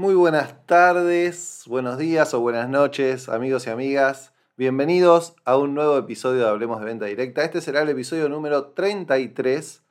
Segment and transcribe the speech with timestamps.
[0.00, 4.32] Muy buenas tardes, buenos días o buenas noches, amigos y amigas.
[4.56, 7.44] Bienvenidos a un nuevo episodio de Hablemos de Venta Directa.
[7.44, 9.82] Este será el episodio número 33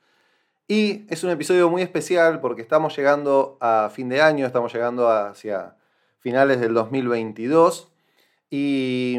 [0.66, 5.08] y es un episodio muy especial porque estamos llegando a fin de año, estamos llegando
[5.08, 5.76] hacia
[6.18, 7.92] finales del 2022
[8.50, 9.16] y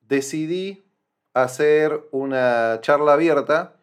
[0.00, 0.86] decidí
[1.32, 3.74] hacer una charla abierta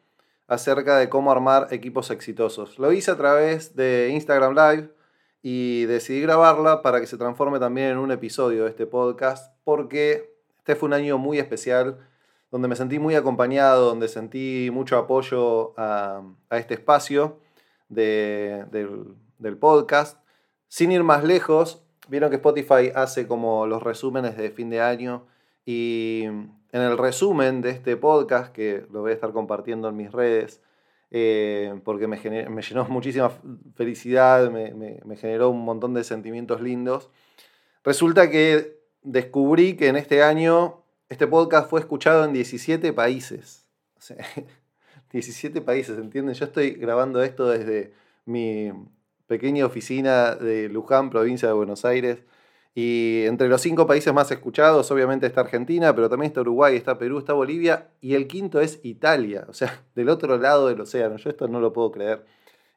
[0.48, 2.80] acerca de cómo armar equipos exitosos.
[2.80, 5.01] Lo hice a través de Instagram Live
[5.42, 10.36] y decidí grabarla para que se transforme también en un episodio de este podcast, porque
[10.60, 11.98] este fue un año muy especial,
[12.52, 17.40] donde me sentí muy acompañado, donde sentí mucho apoyo a, este espacio
[17.90, 20.20] del, del podcast.
[20.68, 25.26] Sin ir más lejos, vieron que Spotify hace como los resúmenes de fin de año
[25.66, 30.12] y en el resumen de este podcast, que lo voy a estar compartiendo en mis
[30.12, 30.62] redes,
[31.12, 33.32] eh, porque me, llenó muchísima
[33.76, 37.10] felicidad, me, generó un montón de sentimientos lindos.
[37.84, 43.68] Resulta que descubrí que en este año este podcast fue escuchado en 17 países.
[45.12, 46.34] 17 países, ¿entienden?
[46.34, 47.94] Yo estoy grabando esto desde
[48.26, 48.72] mi
[49.28, 52.24] pequeña oficina de Luján, provincia de Buenos Aires.
[52.74, 56.98] Y entre los cinco países más escuchados, obviamente está Argentina, pero también está Uruguay, está
[56.98, 61.18] Perú, está Bolivia, y el quinto es Italia, o sea, del otro lado del océano.
[61.18, 62.26] Yo esto no lo puedo creer.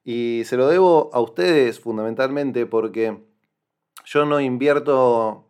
[0.05, 3.19] Y se lo debo a ustedes fundamentalmente porque
[4.05, 5.49] yo no invierto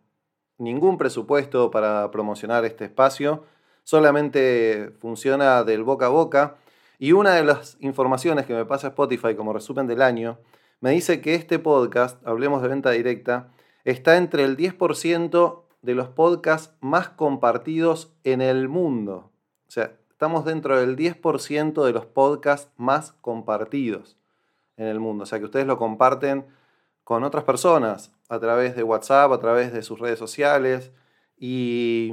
[0.57, 3.43] ningún presupuesto para promocionar este espacio,
[3.83, 6.55] solamente funciona del boca a boca.
[6.97, 10.39] Y una de las informaciones que me pasa Spotify como resumen del año,
[10.79, 13.49] me dice que este podcast, Hablemos de Venta Directa,
[13.85, 19.31] está entre el 10% de los podcasts más compartidos en el mundo.
[19.67, 24.17] O sea, estamos dentro del 10% de los podcasts más compartidos
[24.77, 25.23] en el mundo.
[25.23, 26.45] O sea, que ustedes lo comparten
[27.03, 30.91] con otras personas a través de WhatsApp, a través de sus redes sociales.
[31.37, 32.11] Y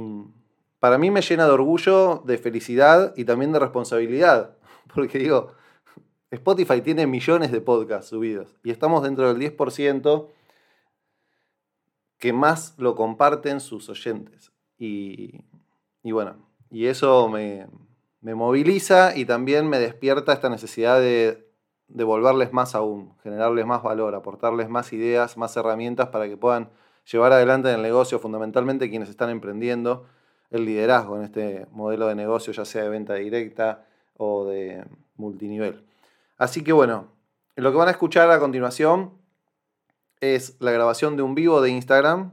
[0.79, 4.55] para mí me llena de orgullo, de felicidad y también de responsabilidad.
[4.93, 5.53] Porque digo,
[6.29, 10.27] Spotify tiene millones de podcasts subidos y estamos dentro del 10%
[12.23, 14.53] que más lo comparten sus oyentes.
[14.77, 15.43] Y,
[16.05, 16.37] bueno,
[16.71, 17.67] y eso me,
[18.21, 21.45] moviliza y también me despierta esta necesidad de
[21.89, 26.69] devolverles más aún, generarles más valor, aportarles más ideas, más herramientas para que puedan
[27.11, 30.05] llevar adelante en el negocio, fundamentalmente quienes están emprendiendo
[30.49, 33.85] el liderazgo en este modelo de negocio, ya sea de venta directa
[34.15, 34.85] o de
[35.17, 35.83] multinivel.
[36.37, 37.09] Así que bueno,
[37.57, 39.11] lo que van a escuchar a continuación
[40.23, 42.31] es la grabación de un vivo de Instagram.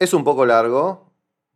[0.00, 1.12] Es un poco largo,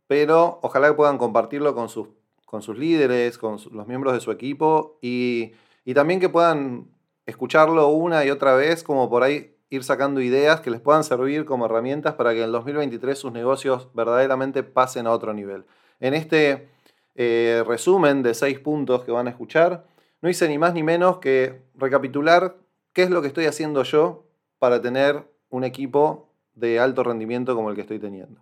[0.07, 2.07] pero ojalá que puedan compartirlo con sus,
[2.45, 5.51] con sus líderes, con los miembros de su equipo y,
[5.83, 6.87] y también que puedan
[7.25, 11.43] escucharlo una y otra vez, como por ahí ir sacando ideas que les puedan servir
[11.43, 15.65] como herramientas para que en el 2023 sus negocios verdaderamente pasen a otro nivel.
[15.99, 16.69] En este
[17.15, 19.85] eh, resumen de seis puntos que van a escuchar,
[20.21, 22.55] no hice ni más ni menos que recapitular
[22.93, 24.23] qué es lo que estoy haciendo yo
[24.57, 28.41] para tener un equipo de alto rendimiento como el que estoy teniendo.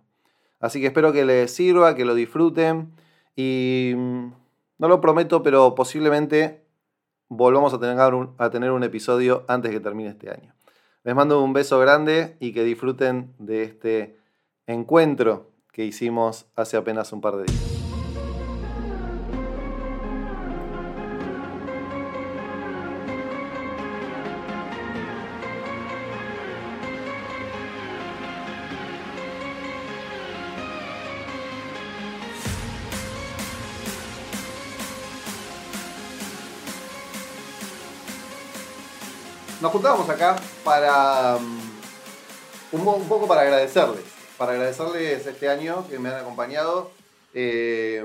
[0.60, 2.92] Así que espero que les sirva, que lo disfruten
[3.36, 4.32] y mm,
[4.78, 6.64] no lo prometo, pero posiblemente
[7.28, 10.54] volvamos a tener un, a tener un episodio antes que termine este año.
[11.04, 14.18] Les mando un beso grande y que disfruten de este
[14.66, 17.77] encuentro que hicimos hace apenas un par de días.
[39.74, 44.04] Nos acá para mm, un, poco para agradecerles,
[44.38, 46.90] para agradecerles este año que me han acompañado.
[47.34, 48.02] Eh,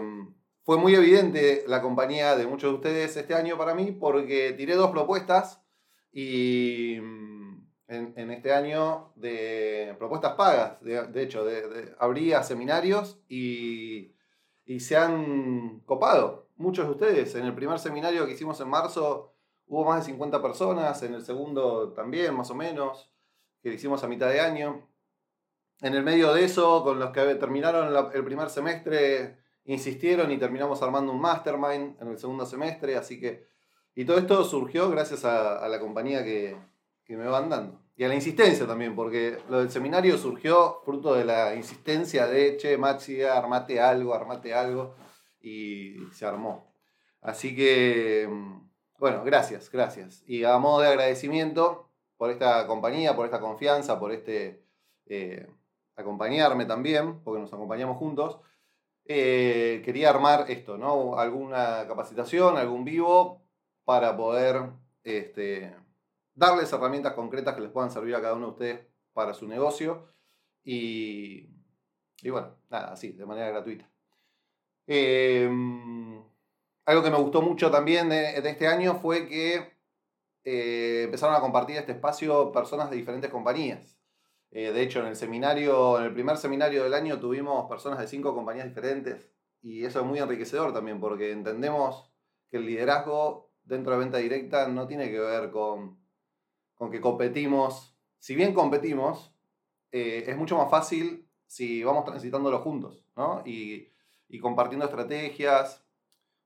[0.64, 4.76] fue muy evidente la compañía de muchos de ustedes este año para mí porque tiré
[4.76, 5.62] dos propuestas
[6.12, 14.16] y mm, en, este año de propuestas pagas, de, hecho, de, abrí seminarios y,
[14.66, 17.36] y se han copado muchos de ustedes.
[17.36, 19.33] En el primer seminario que hicimos en marzo
[19.74, 23.10] Hubo más de 50 personas, en el segundo también, más o menos,
[23.60, 24.88] que hicimos a mitad de año.
[25.82, 30.80] En el medio de eso, con los que terminaron el primer semestre, insistieron y terminamos
[30.84, 33.48] armando un mastermind en el segundo semestre, así que...
[33.96, 36.56] Y todo esto surgió gracias a, la compañía que,
[37.08, 37.82] me van dando.
[37.96, 42.58] Y a la insistencia también, porque lo del seminario surgió fruto de la insistencia de,
[42.58, 44.94] che, Maxi, armate algo, armate algo,
[45.42, 46.72] y se armó.
[47.22, 48.63] Así que mm,
[49.04, 50.24] bueno, gracias, gracias.
[50.28, 54.64] Y a modo de agradecimiento por esta compañía, por esta confianza, por este
[55.08, 55.46] eh,
[55.98, 58.40] acompañarme también, porque nos acompañamos juntos,
[59.04, 61.18] eh, quería armar esto, ¿no?
[61.18, 63.42] Alguna capacitación, algún vivo,
[63.84, 64.70] para poder
[65.04, 65.76] este,
[66.34, 70.08] darles herramientas concretas que les puedan servir a cada uno de ustedes para su negocio.
[70.64, 71.50] Y,
[72.22, 73.86] y bueno, nada, así, de manera gratuita.
[74.88, 76.24] Em,
[76.86, 79.74] algo que me gustó mucho también de, este año fue que
[80.44, 83.98] eh, empezaron a compartir este espacio personas de diferentes compañías.
[84.52, 88.08] Eh, de hecho, en el seminario, en el primer seminario del año tuvimos personas de
[88.08, 89.32] cinco compañías diferentes
[89.62, 92.12] y eso es muy enriquecedor también porque entendemos
[92.50, 95.98] que el liderazgo dentro de venta directa no tiene que ver con,
[96.76, 97.98] con que competimos.
[98.20, 99.34] Si bien competimos,
[99.92, 103.42] eh, es mucho más fácil si vamos transitándolo juntos ¿no?
[103.46, 103.92] y,
[104.28, 105.83] y compartiendo estrategias,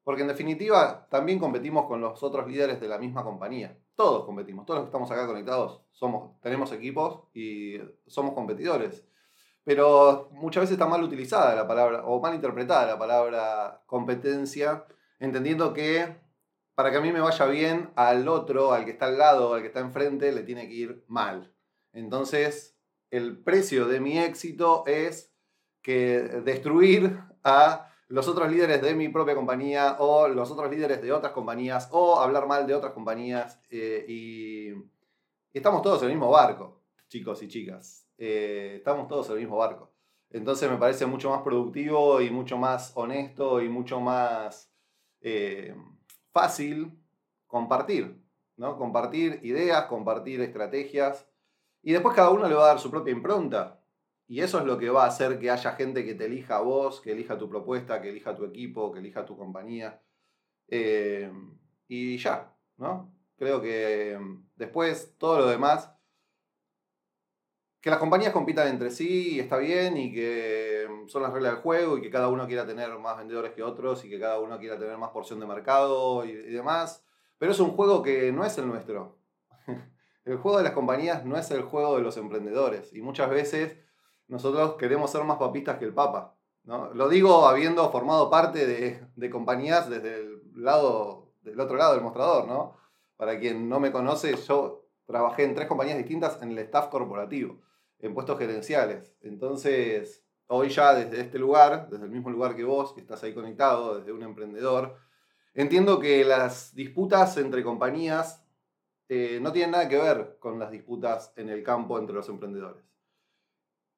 [0.07, 3.77] porque en definitiva también competimos con los otros líderes de la misma compañía.
[3.93, 7.75] Todos competimos, todos los que estamos acá conectados somos, tenemos equipos y
[8.05, 9.05] somos competidores.
[9.65, 14.85] Pero muchas veces está mal utilizada la palabra, o mal interpretada la palabra competencia,
[15.19, 16.15] entendiendo que
[16.73, 19.61] para que a mí me vaya bien, al otro, al que está al lado, al
[19.61, 21.53] que está enfrente, le tiene que ir mal.
[21.91, 22.79] Entonces,
[23.11, 25.33] el precio de mi éxito es
[25.81, 31.11] que destruir a los otros líderes de mi propia compañía o los otros líderes de
[31.11, 34.73] otras compañías o hablar mal de otras compañías eh, y,
[35.53, 38.07] estamos todos en el mismo barco, chicos y chicas.
[38.17, 39.91] Eh, estamos todos en el mismo barco.
[40.29, 44.71] Entonces me parece mucho más productivo y mucho más honesto y mucho más
[45.21, 45.75] eh,
[46.31, 46.91] fácil
[47.47, 48.21] compartir,
[48.57, 48.77] ¿no?
[48.77, 51.27] Compartir ideas, compartir estrategias
[51.81, 53.81] y después cada uno le va a dar su propia impronta.
[54.27, 56.61] Y eso es lo que va a hacer que haya gente que te elija a
[56.61, 60.01] vos, que elija tu propuesta, que elija tu equipo, que elija tu compañía.
[60.67, 61.31] Eh,
[61.87, 63.13] y ya, ¿no?
[63.37, 65.93] Creo que mm, después todo lo demás,
[67.79, 71.61] que las compañías compitan entre sí está bien y que mm, son las reglas del
[71.61, 74.59] juego y que cada uno quiera tener más vendedores que otros y que cada uno
[74.59, 77.05] quiera tener más porción de mercado y, y demás.
[77.37, 79.19] Pero es un juego que no es el nuestro.
[80.25, 83.77] el juego de las compañías no es el juego de los emprendedores y muchas veces
[84.27, 86.35] nosotros queremos ser más papistas que el Papa.
[86.63, 86.93] ¿no?
[86.93, 92.47] Lo digo habiendo formado parte de, compañías desde el lado, del otro lado del mostrador,
[92.47, 92.75] ¿no?
[93.15, 97.61] Para quien no me conoce, yo trabajé en tres compañías distintas en el staff corporativo,
[97.99, 99.15] en puestos gerenciales.
[99.21, 103.33] Entonces, hoy ya desde este lugar, desde el mismo lugar que vos, que estás ahí
[103.33, 104.97] conectado, desde un emprendedor,
[105.53, 108.43] entiendo que las disputas entre compañías
[109.07, 112.87] eh, no tienen nada que ver con las disputas en el campo entre los emprendedores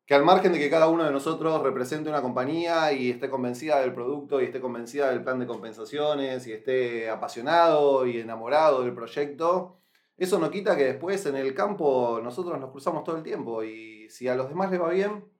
[0.09, 3.79] que al margen de que cada uno de nosotros represente una compañía y esté convencida
[3.79, 8.95] del producto y esté convencida del plan de compensaciones y esté apasionado y enamorado del
[8.95, 9.77] proyecto,
[10.17, 14.09] eso no quita que después en el campo nosotros nos cruzamos todo el tiempo y
[14.09, 15.31] si a los demás les va bien,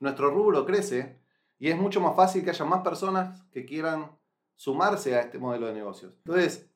[0.00, 1.18] nuestro rubro crece
[1.58, 4.10] y es mucho más fácil que haya más personas que quieran
[4.54, 6.12] sumarse a este modelo de negocios.
[6.26, 6.70] Entonces,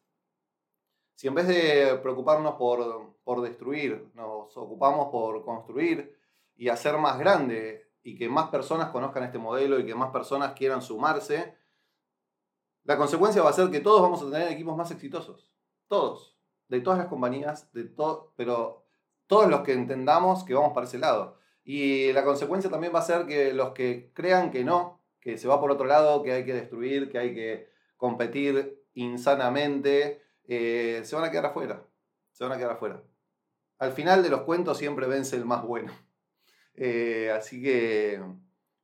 [1.14, 6.17] si en vez de preocuparnos por, por destruir, nos ocupamos por construir,
[6.58, 10.52] y hacer más grande y que más personas conozcan este modelo y que más personas
[10.52, 11.56] quieran sumarse,
[12.82, 15.52] la consecuencia va a ser que todos vamos a tener equipos más exitosos.
[15.87, 16.37] Todos.
[16.69, 18.84] De todas las compañías, de todo, pero
[19.26, 21.38] todos los que entendamos que vamos para ese lado.
[21.64, 25.47] Y la consecuencia también va a ser que los que crean que no, que se
[25.47, 31.14] va por otro lado, que hay que destruir, que hay que competir insanamente, eh, se
[31.14, 31.85] van a quedar afuera.
[32.32, 33.02] Se van a quedar afuera.
[33.78, 35.92] Al final de los cuentos siempre vence el más bueno.
[36.80, 38.23] Eh, así que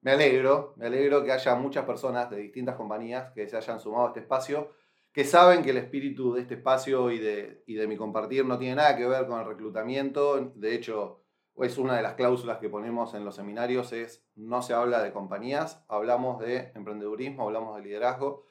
[0.00, 4.06] me alegro, me alegro que haya muchas personas de distintas compañías que se hayan sumado
[4.06, 4.72] a este espacio,
[5.12, 8.58] que saben que el espíritu de este espacio y de, y de mi compartir no
[8.58, 10.52] tiene nada que ver con el reclutamiento.
[10.56, 11.24] De hecho,
[11.56, 15.12] es una de las cláusulas que ponemos en los seminarios, es no se habla de
[15.12, 18.44] compañías, hablamos de emprendedurismo, hablamos de liderazgo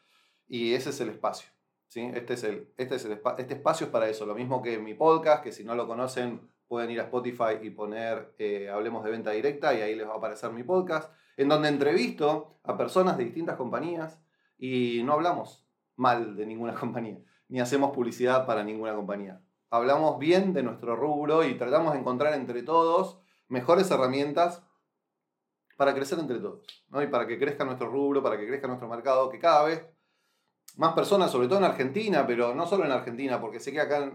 [0.48, 1.50] y ese es el espacio.
[1.90, 2.10] ¿sí?
[2.14, 4.94] Este, es el, este, es el, este espacio es para eso, lo mismo que mi
[4.94, 9.12] podcast, que si no lo conocen pueden ir a Spotify y poner eh, Hablemos de
[9.12, 13.16] Venta Directa y ahí les va a aparecer mi podcast, en donde entrevisto a personas
[13.16, 14.20] de distintas compañías
[14.58, 19.40] y no hablamos mal de ninguna compañía, ni hacemos publicidad para ninguna compañía.
[19.70, 24.64] Hablamos bien de nuestro rubro y tratamos de encontrar entre todos mejores herramientas
[25.78, 27.04] para crecer entre todos, ¿no?
[27.04, 29.86] Y para que crezca nuestro rubro, para que crezca nuestro mercado, que cada vez
[30.78, 34.12] más personas, sobre todo en Argentina, pero no solo en Argentina, porque sé que acá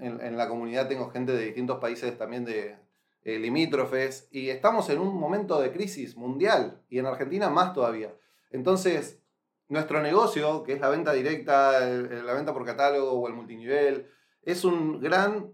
[0.00, 2.78] la comunidad tengo gente de distintos países también de
[3.24, 8.14] eh, limítrofes y estamos en un momento de crisis mundial y en Argentina más todavía.
[8.50, 9.22] Entonces,
[9.68, 14.10] nuestro negocio, que es la venta directa, la venta por catálogo o el multinivel,
[14.42, 15.52] es un gran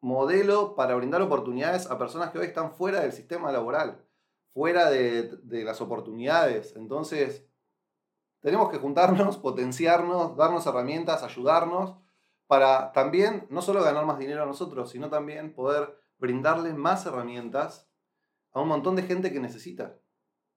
[0.00, 4.04] modelo para brindar oportunidades a personas que hoy están fuera del sistema laboral,
[4.52, 6.74] fuera de, de las oportunidades.
[6.76, 7.46] Entonces,
[8.40, 11.96] tenemos que juntarnos, potenciarnos, darnos herramientas, ayudarnos
[12.46, 17.90] para también no solo ganar más dinero a nosotros, sino también poder brindarles más herramientas
[18.52, 19.98] a un montón de gente que necesita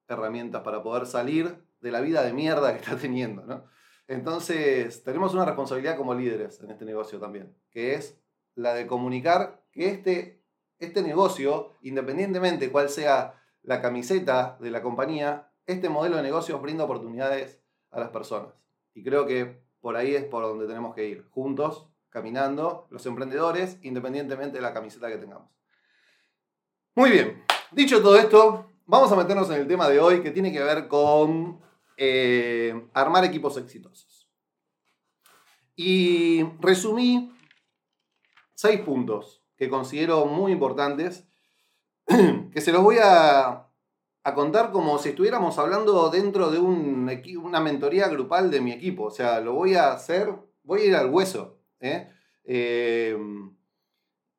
[0.08, 3.44] herramientas para poder salir de la vida de mierda que está teniendo.
[3.44, 3.64] ¿no?
[4.08, 8.20] Entonces, tenemos una responsabilidad como líderes en este negocio también, que es
[8.54, 10.42] la de comunicar que este,
[10.78, 16.84] este negocio, independientemente cuál sea la camiseta de la compañía, este modelo de negocios brinda
[16.84, 18.54] oportunidades a las personas.
[18.94, 23.78] Y creo que por ahí es por donde tenemos que ir, juntos, caminando, los emprendedores,
[23.82, 25.48] independientemente de la camiseta que tengamos.
[26.94, 30.52] Muy bien, dicho todo esto, vamos a meternos en el tema de hoy que tiene
[30.52, 31.60] que ver con
[31.96, 34.28] eh, armar equipos exitosos.
[35.76, 37.32] Y resumí
[38.54, 41.26] seis puntos que considero muy importantes,
[42.06, 43.69] que se los voy a,
[44.34, 47.10] contar como si estuviéramos hablando dentro de un,
[47.42, 49.04] una mentoría grupal de mi equipo.
[49.04, 51.58] O sea, lo voy a hacer, voy a ir al hueso.
[51.80, 52.08] ¿eh?
[52.44, 53.54] Em,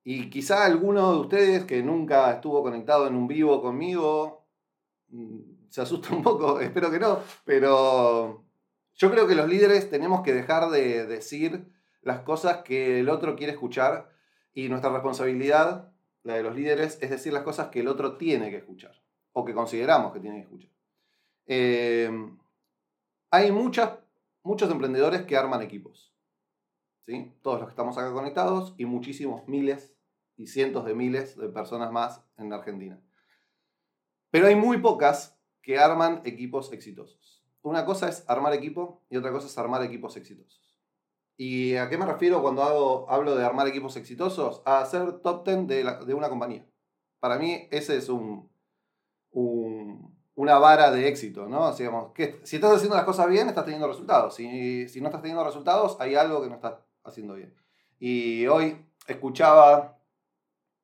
[0.03, 4.47] y quizá alguno de ustedes que nunca estuvo conectado en un vivo conmigo
[5.09, 8.45] mm, se asusta un poco, espero que no, pero
[8.95, 11.67] yo creo que los líderes tenemos que dejar de decir
[12.01, 14.09] las cosas que el otro quiere escuchar
[14.53, 18.50] y nuestra responsabilidad, la de los líderes, es decir las cosas que el otro tiene
[18.50, 19.00] que escuchar
[19.33, 20.71] o que consideramos que tiene que escuchar.
[21.45, 22.38] Em,
[23.31, 24.00] hay muchas,
[24.43, 26.13] muchos emprendedores que arman equipos.
[27.05, 27.33] ¿sí?
[27.41, 29.95] Todos los que estamos acá conectados y muchísimos miles
[30.38, 33.01] y cientos de miles de personas más en la Argentina.
[34.31, 37.43] Pero hay muy pocas que arman equipos exitosos.
[37.61, 40.71] Una cosa es armar equipo y otra cosa es armar equipos exitosos.
[41.38, 44.61] ¿Y a qué me refiero cuando hablo de armar equipos exitosos?
[44.65, 45.67] A hacer top 10
[46.05, 46.67] de, una compañía.
[47.19, 48.50] Para mí ese es un,
[50.35, 51.73] una vara de éxito, ¿no?
[52.13, 54.35] que si estás haciendo las cosas bien, estás teniendo resultados.
[54.35, 57.53] Si, si no estás teniendo resultados, hay algo que no estás haciendo bien.
[58.00, 60.00] Y hoy escuchaba,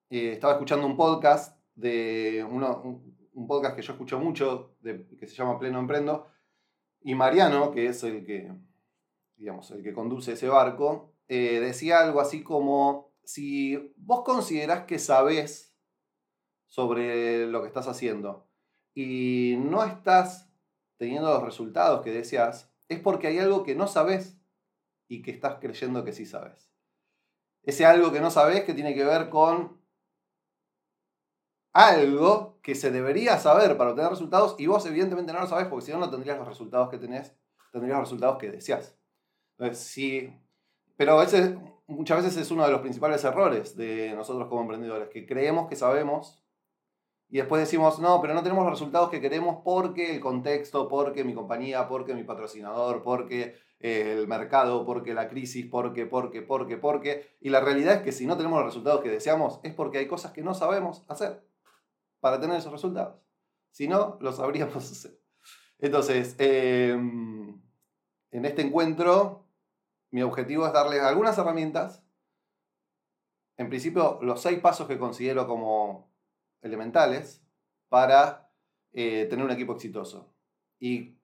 [0.10, 5.60] eh, estaba escuchando un podcast de un, podcast que yo escucho mucho, que se llama
[5.60, 6.28] Pleno Emprendo,
[7.02, 8.52] y Mariano, que es el que
[9.38, 15.00] digamos, el que conduce ese barco, eh, decía algo así como, si vos considerás que
[15.00, 15.76] sabés
[16.66, 18.48] sobre lo que estás haciendo
[19.00, 20.50] y no estás
[20.98, 24.42] teniendo los resultados que deseas, es porque hay algo que no sabes
[25.08, 26.74] y que estás creyendo que sí sabes.
[27.62, 29.80] Ese algo que no sabes que tiene que ver con
[31.74, 35.86] algo que se debería saber para obtener resultados y vos evidentemente no lo sabes porque
[35.86, 37.36] si no no tendrías los resultados que tenés,
[37.72, 38.98] tendrías los resultados que deseas.
[39.74, 40.34] Sí,
[40.96, 41.24] pero
[41.86, 45.76] muchas veces es uno de los principales errores de nosotros como emprendedores, que creemos que
[45.76, 46.44] sabemos
[47.30, 51.26] y después decimos, no, pero no tenemos los resultados que queremos porque el contexto, porque
[51.26, 56.78] mi compañía, porque mi patrocinador, porque eh, el mercado, porque la crisis, porque, porque, porque,
[56.78, 57.38] porque.
[57.42, 60.08] Y la realidad es que si no tenemos los resultados que deseamos es porque hay
[60.08, 61.46] cosas que no sabemos hacer
[62.22, 63.22] para tener esos resultados.
[63.72, 65.20] Si no, los sabríamos hacer.
[65.80, 67.62] Entonces, em,
[68.32, 69.48] en este encuentro
[70.12, 72.04] mi objetivo es darles algunas herramientas.
[73.58, 76.10] En principio, los seis pasos que considero como
[76.62, 77.44] elementales
[77.90, 78.52] para
[78.94, 80.34] eh, tener un equipo exitoso.
[80.80, 81.18] Y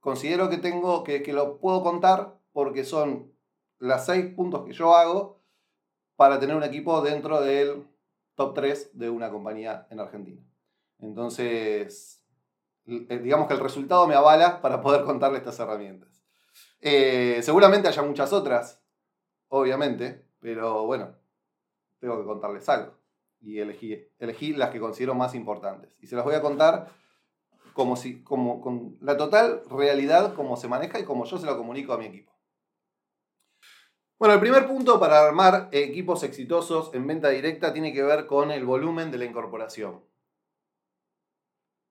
[0.00, 3.32] considero que tengo que, que lo puedo contar porque son
[3.78, 5.40] los seis puntos que yo hago
[6.16, 7.86] para tener un equipo dentro del
[8.34, 10.42] top 3 de una compañía en Argentina.
[10.98, 12.22] Entonces,
[12.86, 16.22] eh, digamos que el resultado me avala para poder contarle estas herramientas.
[16.80, 18.82] Eh, seguramente haya muchas otras,
[19.48, 21.14] obviamente, pero bueno,
[21.98, 22.99] tengo que contarles algo.
[23.40, 25.96] Y elegí, elegí las que considero más importantes.
[26.00, 26.92] Y se las voy a contar
[27.72, 31.56] como si, como, con la total realidad, como se maneja y como yo se lo
[31.56, 32.30] comunico a mi equipo.
[34.18, 38.50] Bueno, el primer punto para armar equipos exitosos en venta directa tiene que ver con
[38.50, 40.04] el volumen de la incorporación.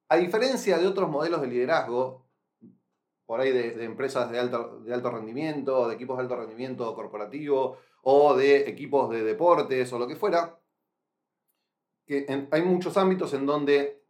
[0.10, 2.27] A diferencia de otros modelos de liderazgo,
[3.25, 7.77] por ahí de, empresas de alto, de alto rendimiento, de equipos de alto rendimiento corporativo,
[8.03, 10.59] o de equipos de deportes, o lo que fuera,
[12.51, 14.01] hay muchos ámbitos en donde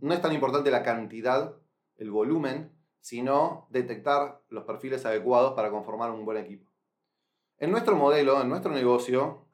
[0.00, 1.56] no es tan importante la cantidad,
[1.96, 6.70] el volumen, sino detectar los perfiles adecuados para conformar un buen equipo.
[7.58, 9.46] En nuestro modelo, en nuestro negocio,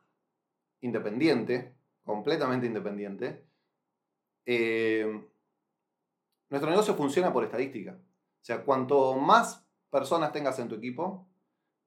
[0.81, 3.45] independiente, completamente independiente,
[4.45, 5.29] eh,
[6.51, 7.93] nuestro negocio funciona por estadística.
[7.93, 11.29] O sea, cuanto más personas tengas en tu equipo,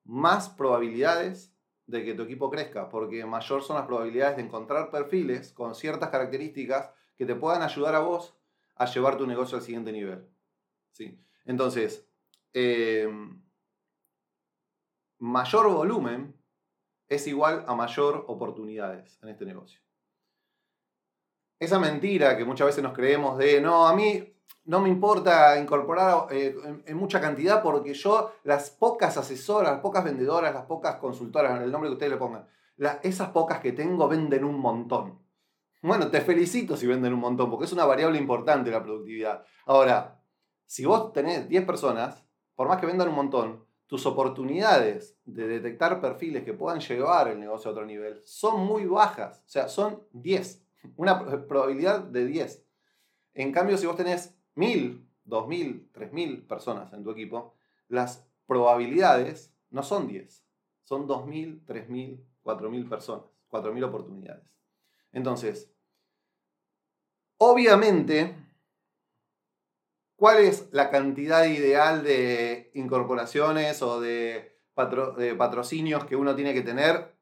[0.04, 1.55] más probabilidades
[1.88, 6.10] de que tu equipo crezca, porque mayor son las probabilidades de encontrar perfiles con ciertas
[6.10, 8.36] características que te puedan ayudar a vos
[8.76, 10.28] a llevar tu negocio al siguiente nivel.
[10.92, 11.20] ¿Sí?
[11.46, 12.08] Entonces,
[12.54, 13.10] eh,
[15.20, 16.36] mayor volumen
[17.08, 19.80] es igual a mayor oportunidades en este negocio.
[21.60, 24.35] Esa mentira que muchas veces nos creemos de, no, a mí
[24.66, 30.04] no me importa incorporar eh, en, mucha cantidad porque yo, las pocas asesoras, las pocas
[30.04, 32.48] vendedoras, las pocas consultoras, el nombre que ustedes le pongan,
[33.04, 35.20] esas pocas que tengo venden un montón.
[35.82, 39.46] Bueno, te felicito si venden un montón, porque es una variable importante la productividad.
[39.68, 40.20] Ahora,
[40.66, 42.26] si vos tenés 10 personas,
[42.56, 47.40] por más que vendan un montón, tus oportunidades de detectar perfiles que puedan llevar el
[47.40, 49.44] negocio a otro nivel son muy bajas.
[49.46, 50.66] O sea, son 10.
[50.96, 52.66] Una probabilidad de 10.
[53.36, 57.54] En cambio, si vos tenés 1000, 2000, 3000 personas en tu equipo,
[57.88, 60.46] las probabilidades no son 10.
[60.84, 64.44] Son 2000, 3000, 4000 personas, 4000 oportunidades.
[65.12, 65.72] Entonces,
[67.38, 68.36] obviamente,
[70.16, 74.54] ¿cuál es la cantidad ideal de incorporaciones o de,
[75.38, 77.16] patrocinios que uno tiene que tener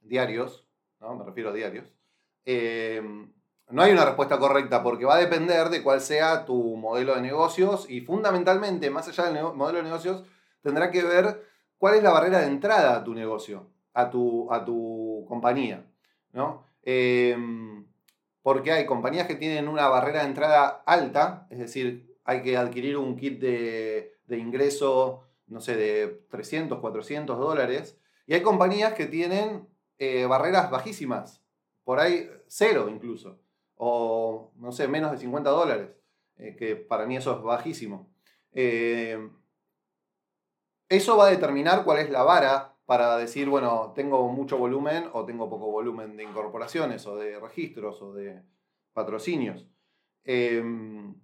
[0.00, 0.68] diarios?
[1.00, 1.14] ¿no?
[1.14, 1.94] Me refiero a diarios.
[2.44, 3.02] Eh,
[3.70, 7.20] no hay una respuesta correcta porque va a depender de cuál sea tu modelo de
[7.20, 10.24] negocios y fundamentalmente, más allá del modelo de negocios,
[10.62, 11.44] tendrá que ver
[11.76, 15.84] cuál es la barrera de entrada a tu negocio, a tu, a tu compañía.
[16.32, 16.64] ¿no?
[16.82, 17.86] Em,
[18.42, 22.96] porque hay compañías que tienen una barrera de entrada alta, es decir, hay que adquirir
[22.96, 29.68] un kit de, ingreso, no sé, de 300, 400 dólares, y hay compañías que tienen
[29.98, 31.42] eh, barreras bajísimas,
[31.84, 33.38] por ahí cero incluso
[33.78, 35.90] o no sé, menos de 50 dólares,
[36.36, 38.12] eh, que para mí eso es bajísimo.
[38.52, 39.30] Eh,
[40.88, 45.24] eso va a determinar cuál es la vara para decir, bueno, tengo mucho volumen o
[45.24, 48.42] tengo poco volumen de incorporaciones o de registros o de
[48.92, 49.66] patrocinios.
[50.24, 51.14] Em,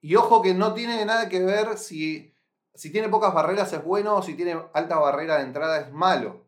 [0.00, 2.34] y ojo que no tiene nada que ver si,
[2.74, 6.46] si tiene pocas barreras es bueno o si tiene alta barrera de entrada es malo.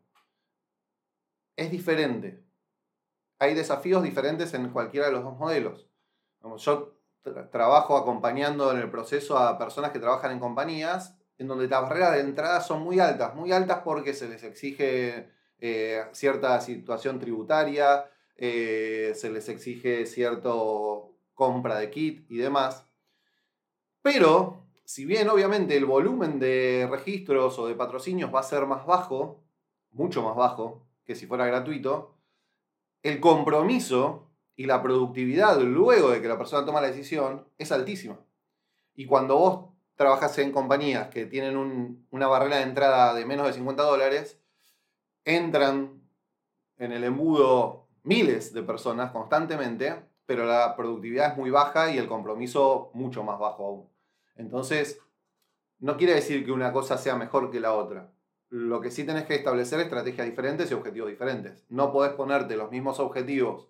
[1.55, 2.50] Es diferente
[3.41, 5.89] hay desafíos diferentes en cualquiera de los dos modelos.
[6.57, 6.95] yo
[7.51, 12.13] trabajo acompañando en el proceso a personas que trabajan en compañías en donde las barreras
[12.13, 18.05] de entrada son muy altas, muy altas porque se les exige eh, cierta situación tributaria,
[18.35, 20.51] eh, se les exige cierta
[21.33, 22.85] compra de kit y demás.
[24.03, 28.85] Pero, si bien obviamente el volumen de registros o de patrocinios va a ser más
[28.85, 29.43] bajo,
[29.89, 32.20] mucho más bajo que si fuera gratuito,
[33.03, 38.19] el compromiso y la productividad luego de que la persona toma la decisión es altísima.
[38.95, 43.53] Y cuando vos trabajas en compañías que tienen una barrera de entrada de menos de
[43.53, 44.39] 50 dólares,
[45.25, 46.01] entran
[46.77, 52.07] en el embudo miles de personas constantemente, pero la productividad es muy baja y el
[52.07, 53.89] compromiso mucho más bajo aún.
[54.35, 54.99] Entonces,
[55.79, 58.11] no quiere decir que una cosa sea mejor que la otra.
[58.51, 61.63] Lo que sí tenés que establecer estrategias diferentes y objetivos diferentes.
[61.69, 63.69] No podés ponerte los mismos objetivos.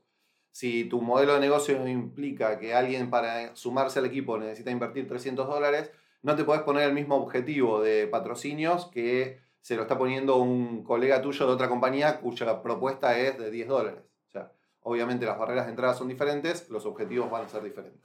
[0.49, 5.47] Si tu modelo de negocio implica que alguien para sumarse al equipo necesita invertir 300
[5.47, 5.91] dólares,
[6.23, 10.83] no te podés poner el mismo objetivo de patrocinios que se lo está poniendo un
[10.83, 14.01] colega tuyo de otra compañía cuya propuesta es de 10 dólares.
[14.29, 18.01] O sea, obviamente las barreras de entrada son diferentes, los objetivos van a ser diferentes.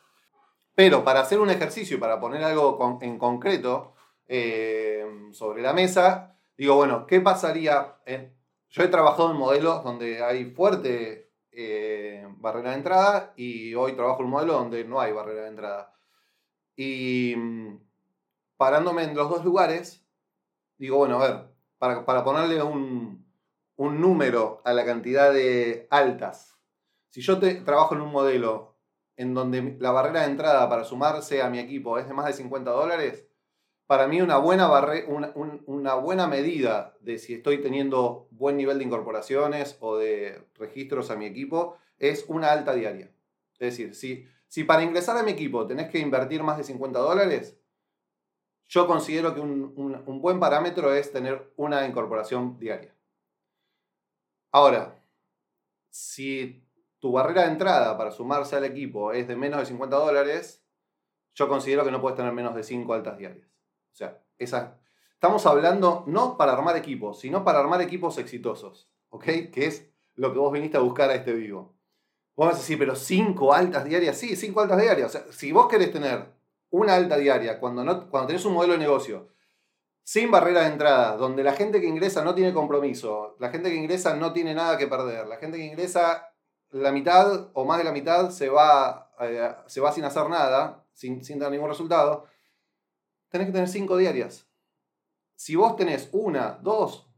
[0.75, 3.95] Pero para hacer un ejercicio, para poner algo en concreto
[4.29, 7.95] eh, sobre la mesa, digo, bueno, ¿qué pasaría?
[8.69, 14.21] yo he trabajado en modelos donde hay fuerte eh, barrera de entrada y hoy trabajo
[14.21, 15.95] en un modelo donde no hay barrera de entrada.
[16.77, 17.79] Y mm,
[18.57, 20.07] parándome en los dos lugares,
[20.77, 23.27] digo, bueno, a ver, para, ponerle un,
[23.77, 26.59] un, número a la cantidad de altas,
[27.11, 28.77] si yo te, trabajo en un modelo
[29.17, 32.35] en donde la barrera de entrada para sumarse a mi equipo es de más de
[32.35, 33.26] 50 dólares,
[33.87, 34.69] para mí una buena,
[35.67, 41.17] una, buena medida de si estoy teniendo buen nivel de incorporaciones o de registros a
[41.17, 43.13] mi equipo es una alta diaria.
[43.59, 46.99] Es decir, si, si para ingresar a mi equipo tenés que invertir más de 50
[46.99, 47.59] dólares,
[48.69, 52.93] yo considero que un, un buen parámetro es tener una incorporación diaria.
[54.51, 55.01] Ahora,
[55.91, 56.67] si
[56.99, 60.67] tu barrera de entrada para sumarse al equipo es de menos de 50 dólares,
[61.35, 63.56] yo considero que no puedes tener menos de 5 altas diarias.
[63.97, 64.79] O sea, esa,
[65.15, 69.25] estamos hablando no para armar equipos, sino para armar equipos exitosos, ¿ok?
[69.51, 71.75] Que es lo que vos viniste a buscar a este vivo.
[72.37, 75.09] Vos vas a decir, pero cinco altas diarias, sí, cinco altas diarias.
[75.09, 76.27] O sea, si vos querés tener
[76.69, 79.31] una alta diaria cuando, no, cuando tenés un modelo de negocio
[80.05, 83.77] sin barrera de entrada, donde la gente que ingresa no tiene compromiso, la gente que
[83.77, 86.35] ingresa no tiene nada que perder, la gente que ingresa
[86.69, 90.85] la mitad o más de la mitad se va, eh, se va sin hacer nada,
[90.93, 92.27] sin, sin dar ningún resultado,
[93.29, 94.49] tenés que tener cinco diarias.
[95.35, 97.09] Si vos tenés una, dos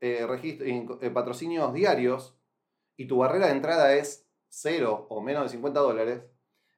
[0.00, 0.26] eh,
[1.00, 2.38] eh, patrocinios diarios
[2.96, 6.22] y tu barrera de entrada es cero o menos de 50 dólares,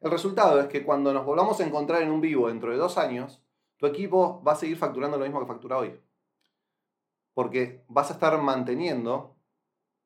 [0.01, 2.97] el resultado es que cuando nos volvamos a encontrar en un vivo dentro de dos
[2.97, 3.43] años,
[3.77, 6.01] tu equipo va a seguir facturando lo mismo que factura hoy.
[7.35, 9.37] Porque vas a estar manteniendo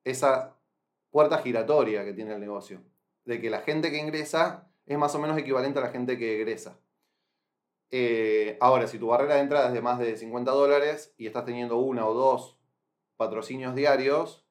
[0.05, 0.57] esa
[1.11, 2.83] puerta giratoria que tiene el negocio.
[3.24, 6.37] De que la gente que ingresa es más o menos equivalente a la gente que
[6.37, 6.79] egresa.
[7.96, 11.44] Eh, ahora, si tu barrera de entrada es de más de 50 dólares y estás
[11.44, 12.59] teniendo una o dos
[13.16, 14.44] patrocinios diarios,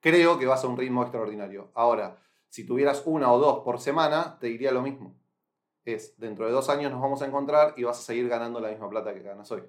[0.00, 1.70] creo que vas a un ritmo extraordinario.
[1.74, 5.16] Ahora, si tuvieras una o dos por semana, te diría lo mismo
[5.86, 8.68] es dentro de dos años nos vamos a encontrar y vas a seguir ganando la
[8.68, 9.62] misma plata que ganas hoy.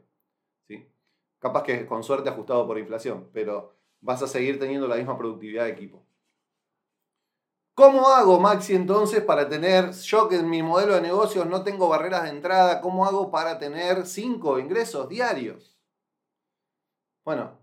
[0.68, 0.92] ¿Sí?
[1.40, 5.66] Capaz que con suerte ajustado por inflación, pero vas a seguir teniendo la misma productividad
[5.66, 6.07] de equipo.
[7.78, 11.88] ¿Cómo hago, Maxi, entonces para tener, yo que en mi modelo de negocios no tengo
[11.88, 15.78] barreras de entrada, ¿cómo hago para tener cinco ingresos diarios?
[17.24, 17.60] Bueno,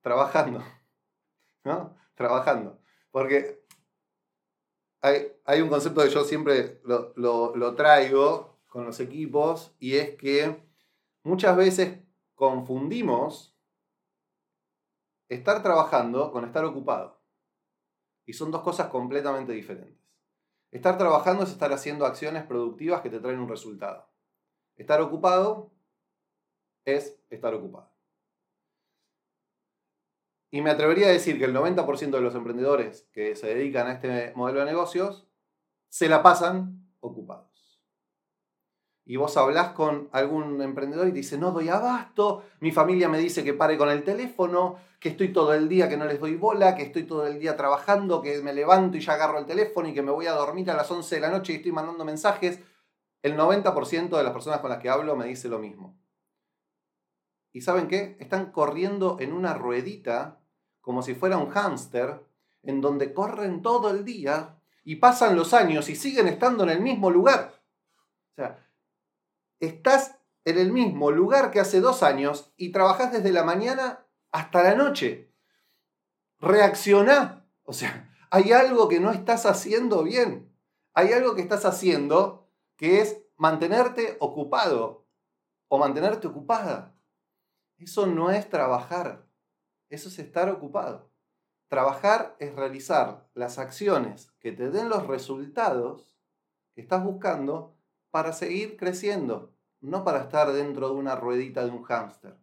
[0.00, 0.64] trabajando,
[1.64, 1.94] ¿no?
[2.14, 2.78] Trabajando.
[3.10, 3.62] Porque
[5.02, 10.66] hay, un concepto que yo siempre lo, traigo con los equipos y es que
[11.22, 11.98] muchas veces
[12.34, 13.54] confundimos
[15.28, 17.13] estar trabajando con estar ocupado.
[18.26, 20.04] Y son dos cosas completamente diferentes.
[20.70, 24.08] Estar trabajando es estar haciendo acciones productivas que te traen un resultado.
[24.76, 25.72] Estar ocupado
[26.84, 27.94] es estar ocupado.
[30.50, 33.92] Y me atrevería a decir que el 90% de los emprendedores que se dedican a
[33.94, 35.26] este modelo de negocios
[35.88, 37.53] se la pasan ocupados.
[39.06, 43.18] Y vos hablás con algún emprendedor y te dice, no doy abasto, mi familia me
[43.18, 46.36] dice que pare con el teléfono, que estoy todo el día que no les doy
[46.36, 49.88] bola, que estoy todo el día trabajando, que me levanto y ya agarro el teléfono
[49.88, 52.04] y que me voy a dormir a las 11 de la noche y estoy mandando
[52.04, 52.60] mensajes.
[53.20, 55.98] El 90% de las personas con las que hablo me dice lo mismo.
[57.52, 58.16] ¿Y saben qué?
[58.20, 60.40] Están corriendo en una ruedita
[60.80, 62.24] como si fuera un hámster,
[62.62, 66.80] en donde corren todo el día y pasan los años y siguen estando en el
[66.80, 67.62] mismo lugar.
[68.32, 68.63] O sea,
[69.66, 74.62] estás en el mismo lugar que hace dos años y trabajás desde la mañana hasta
[74.62, 75.32] la noche.
[76.38, 77.46] Reacciona.
[77.62, 80.54] O sea, hay algo que no estás haciendo bien.
[80.92, 85.06] Hay algo que estás haciendo que es mantenerte ocupado
[85.68, 86.94] o mantenerte ocupada.
[87.78, 89.26] Eso no es trabajar.
[89.88, 91.10] Eso es estar ocupado.
[91.68, 96.18] Trabajar es realizar las acciones que te den los resultados
[96.74, 97.76] que estás buscando
[98.10, 99.53] para seguir creciendo,
[99.84, 102.36] no para estar dentro de una ruedita de un hámster.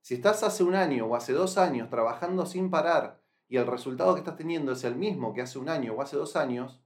[0.00, 4.14] Si estás hace un año o hace dos años trabajando sin parar y el resultado
[4.14, 6.80] que estás teniendo es el mismo que hace un año o hace dos años,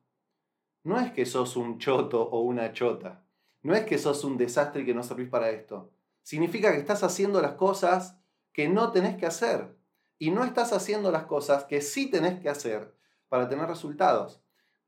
[0.82, 3.24] no es que sos un choto o una chota.
[3.62, 5.90] No es que sos un desastre y que no servís para esto.
[6.22, 8.18] Significa que estás haciendo las cosas
[8.52, 9.74] que no tenés que hacer
[10.18, 12.94] y no estás haciendo las cosas que sí tenés que hacer
[13.28, 14.42] para tener resultados.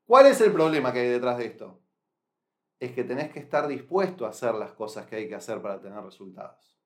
[0.04, 1.80] ¿Cuál es el problema que hay detrás de esto?
[2.78, 5.80] Es que tenés que estar dispuesto a hacer las cosas que hay que hacer para
[5.80, 6.78] tener resultados.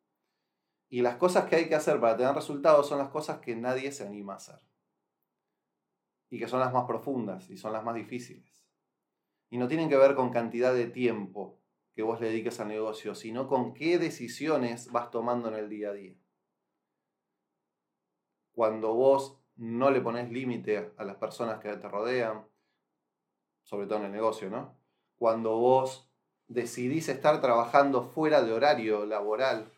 [0.88, 3.92] Y las cosas que hay que hacer para tener resultados son las cosas que nadie
[3.92, 4.61] se anima a hacer.
[6.31, 8.64] Y que son las más profundas y son las más difíciles.
[9.50, 11.61] Y no tienen que ver con cantidad de tiempo
[11.94, 15.90] que vos le dediques al negocio, sino con qué decisiones vas tomando en el día
[15.90, 16.14] a día
[18.61, 22.46] cuando vos no le pones límite a las personas que te rodean,
[23.62, 24.80] sobre todo en el negocio, ¿no?
[25.20, 26.11] Cuando vos
[26.48, 29.70] decidís estar trabajando fuera de horario laboral,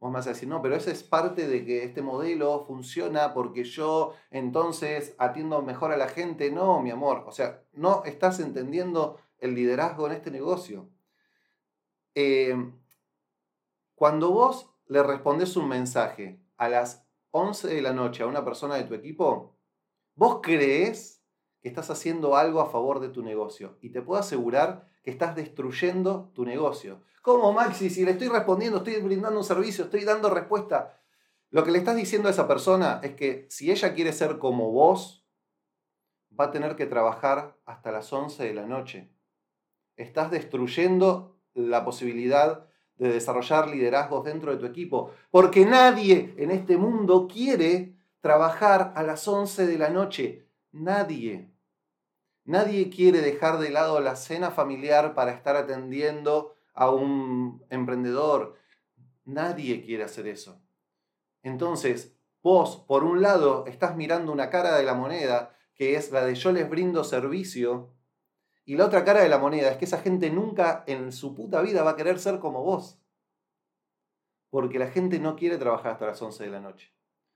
[0.00, 3.32] vos me vas a decir, no, pero eso es parte de que este modelo funciona
[3.32, 6.50] porque yo entonces atiendo mejor a la gente.
[6.50, 10.90] No, mi amor, o sea, no estás entendiendo el liderazgo en este negocio.
[12.16, 12.56] Eh,
[13.94, 18.74] cuando vos le respondes un mensaje a las 11 de la noche a una persona
[18.74, 19.54] de tu equipo,
[20.16, 21.15] vos crees
[21.68, 23.76] estás haciendo algo a favor de tu negocio.
[23.80, 27.02] Y te puedo asegurar que estás destruyendo tu negocio.
[27.22, 27.90] ¿Cómo, Maxi?
[27.90, 31.00] Si le estoy respondiendo, estoy brindando un servicio, estoy dando respuesta.
[31.50, 34.70] Lo que le estás diciendo a esa persona es que si ella quiere ser como
[34.70, 35.26] vos,
[36.38, 39.10] va a tener que trabajar hasta las 11 de la noche.
[39.96, 46.76] Estás destruyendo la posibilidad de desarrollar liderazgos dentro de tu equipo, porque nadie en este
[46.76, 50.48] mundo quiere trabajar a las 11 de la noche.
[50.72, 51.55] Nadie.
[52.46, 58.54] Nadie quiere dejar de lado la cena familiar para estar atendiendo a un emprendedor.
[59.24, 60.62] Nadie quiere hacer eso.
[61.42, 66.24] Entonces, vos, por un lado, estás mirando una cara de la moneda, que es la
[66.24, 67.92] de yo les brindo servicio,
[68.64, 71.60] y la otra cara de la moneda es que esa gente nunca en su puta
[71.62, 73.00] vida va a querer ser como vos.
[74.50, 76.92] Porque la gente no quiere trabajar hasta las 11 de la noche.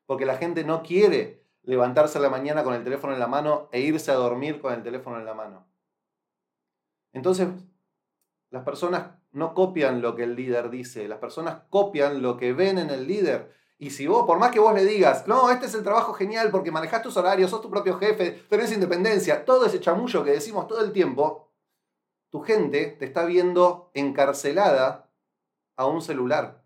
[0.07, 3.69] Porque la gente no quiere levantarse a la mañana con el teléfono en la mano
[3.73, 5.67] e irse a dormir con el teléfono en la mano.
[7.13, 7.49] Entonces,
[8.51, 12.79] las personas no copian lo que el líder dice, las personas copian lo que ven
[12.79, 13.55] en el líder.
[13.79, 16.51] Y si vos, por más que vos le digas, no, este es el trabajo genial
[16.51, 20.67] porque manejas tus horarios, sos tu propio jefe, tenés independencia, todo ese chamullo que decimos
[20.67, 21.51] todo el tiempo,
[22.29, 25.11] tu gente te está viendo encarcelada
[25.77, 26.63] a un celular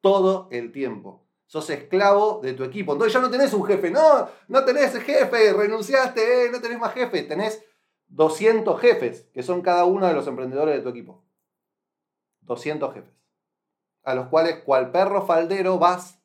[0.00, 1.27] todo el tiempo.
[1.48, 2.92] Sos esclavo de tu equipo.
[2.92, 6.92] Entonces ya no tenés un jefe, no, no tenés jefe, renunciaste, eh, no tenés más
[6.92, 7.64] jefe, tenés
[8.08, 11.24] 200 jefes, que son cada uno de los emprendedores de tu equipo.
[12.42, 13.14] 200 jefes.
[14.04, 16.18] A los cuales, cual perro faldero, vas.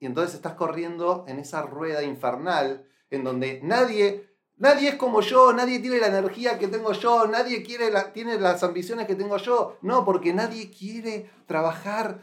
[0.00, 5.52] Y entonces estás corriendo en esa rueda infernal en donde nadie, nadie es como yo,
[5.52, 9.78] nadie tiene la energía que tengo yo, nadie quiere tiene las ambiciones que tengo yo.
[9.80, 12.20] No, porque nadie quiere trabajar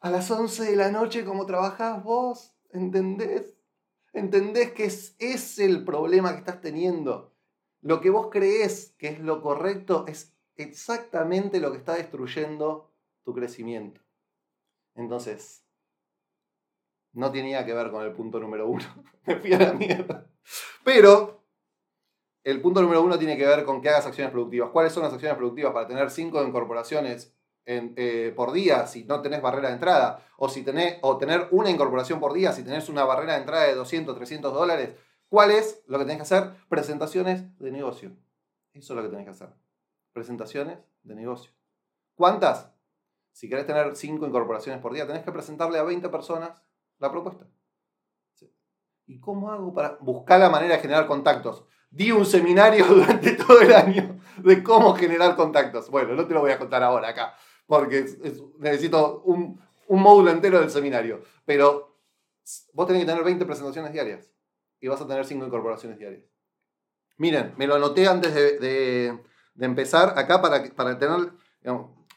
[0.00, 2.54] a las 11 de la noche como trabajás vos.
[2.72, 3.54] ¿Entendés?
[4.12, 7.32] ¿Entendés que es, es el problema que estás teniendo?
[7.80, 12.92] Lo que vos crees que es lo correcto es exactamente lo que está destruyendo
[13.24, 14.00] tu crecimiento.
[14.94, 15.64] Entonces,
[17.12, 18.84] no tenía que ver con el punto número uno.
[19.26, 20.26] Me fui a la mierda.
[20.84, 21.44] Pero
[22.44, 24.70] el punto número uno tiene que ver con que hagas acciones productivas.
[24.70, 27.34] ¿Cuáles son las acciones productivas para tener cinco incorporaciones
[27.96, 30.26] eh, por día si no tenés barrera de entrada?
[30.36, 33.64] O, si tenés, o tener una incorporación por día si tenés una barrera de entrada
[33.64, 34.90] de 200, 300 dólares.
[35.28, 36.50] ¿Cuál es lo que tenés que hacer?
[36.68, 38.10] Presentaciones de negocio.
[38.72, 39.50] Eso es lo que tenés que hacer
[40.12, 41.52] presentaciones de negocio.
[42.14, 42.70] ¿Cuántas?
[43.32, 46.50] Si querés tener 5 incorporaciones por día, tenés que presentarle a 20 personas
[46.98, 47.46] la propuesta.
[49.06, 51.64] ¿Y cómo hago para buscar la manera de generar contactos?
[51.90, 55.90] Di un seminario durante todo el año de cómo generar contactos.
[55.90, 57.34] Bueno, no te lo voy a contar ahora acá,
[57.70, 58.04] porque
[58.58, 61.22] necesito un, un módulo entero del seminario.
[61.46, 61.96] Pero
[62.72, 64.28] vos tenés que tener 20 presentaciones diarias
[64.80, 66.24] y vas a tener 5 incorporaciones diarias.
[67.16, 68.58] Miren, me lo anoté antes de,
[69.54, 71.30] de empezar acá para, para tener,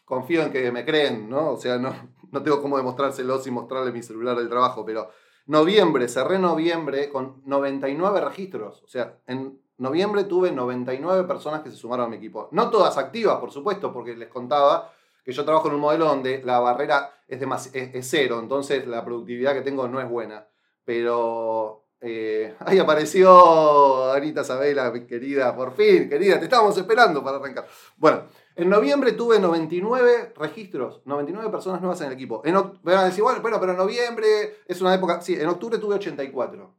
[0.05, 1.51] confío en que me creen, ¿no?
[1.51, 1.93] O sea, no,
[2.31, 5.11] no tengo cómo demostrárselos y mostrarle mi celular del trabajo, pero
[5.45, 8.81] noviembre, cerré noviembre con 99 registros.
[8.81, 12.49] O sea, en noviembre tuve 99 personas que se sumaron a mi equipo.
[12.51, 14.91] No todas activas, por supuesto, porque les contaba
[15.23, 17.47] que yo trabajo en un modelo donde la barrera es, de
[17.93, 20.47] es cero, entonces la productividad que tengo no es buena.
[20.83, 27.65] Pero eh, ahí apareció Anita Sabela, querida, por fin, querida, te estábamos esperando para arrancar.
[27.97, 28.23] Bueno,
[28.55, 32.41] en noviembre tuve 99 registros, 99 personas nuevas en el equipo.
[32.45, 35.21] En, van a decir, bueno, pero en noviembre es una época.
[35.21, 36.75] Sí, en octubre tuve 84.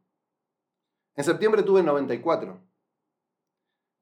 [1.15, 2.61] En septiembre tuve 94.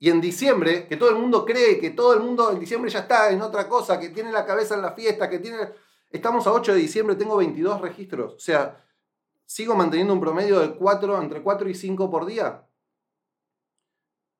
[0.04, 3.00] Y en diciembre, que todo el mundo cree que todo el mundo en diciembre ya
[3.00, 5.70] está en otra cosa, que tiene la cabeza en la fiesta, que tiene.
[6.10, 8.34] Estamos a 8 de diciembre, tengo 22 registros.
[8.34, 8.86] O sea,
[9.46, 12.68] sigo manteniendo un promedio de 4, entre 4 y 5 por día.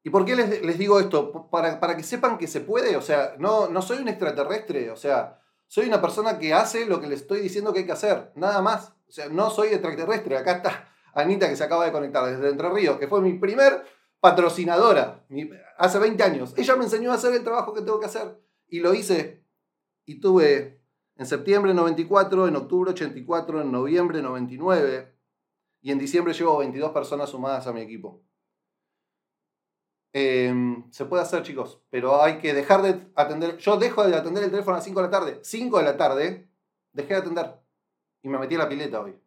[0.04, 1.50] ¿Y por qué les, digo esto?
[1.50, 2.98] Para, para, que sepan que se puede.
[2.98, 4.92] O sea, no, no soy un extraterrestre.
[4.92, 7.94] O sea, soy una persona que hace lo que les estoy diciendo que hay que
[7.94, 8.34] hacer.
[8.36, 8.90] Nada más.
[9.08, 10.36] O sea, no soy extraterrestre.
[10.36, 13.86] Acá está Anita que se acaba de conectar desde Entre Ríos, que fue mi primer
[14.24, 15.26] patrocinadora
[15.78, 16.54] hace 20 años.
[16.56, 18.42] Ella me enseñó a hacer el trabajo que tengo que hacer.
[18.70, 19.44] Y lo hice.
[20.06, 20.82] Y tuve
[21.18, 25.14] en septiembre 94, en octubre 84, en noviembre 99
[25.82, 28.24] y en diciembre llevo 22 personas sumadas a mi equipo.
[30.14, 33.58] Em, se puede hacer, chicos, pero hay que dejar de atender.
[33.58, 35.40] Yo dejo de atender el teléfono a las 5 de la tarde.
[35.44, 36.50] 5 de la tarde,
[36.94, 37.60] dejé de atender.
[38.22, 39.20] Y me metí a la pileta hoy.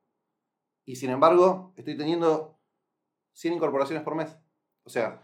[0.86, 2.58] Y sin embargo, estoy teniendo
[3.34, 4.34] 100 incorporaciones por mes.
[4.86, 5.22] O sea,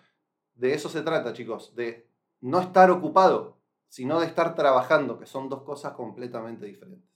[0.55, 1.75] de eso se trata, chicos.
[1.75, 7.11] De no estar ocupado sino de estar trabajando, que son dos cosas completamente diferentes.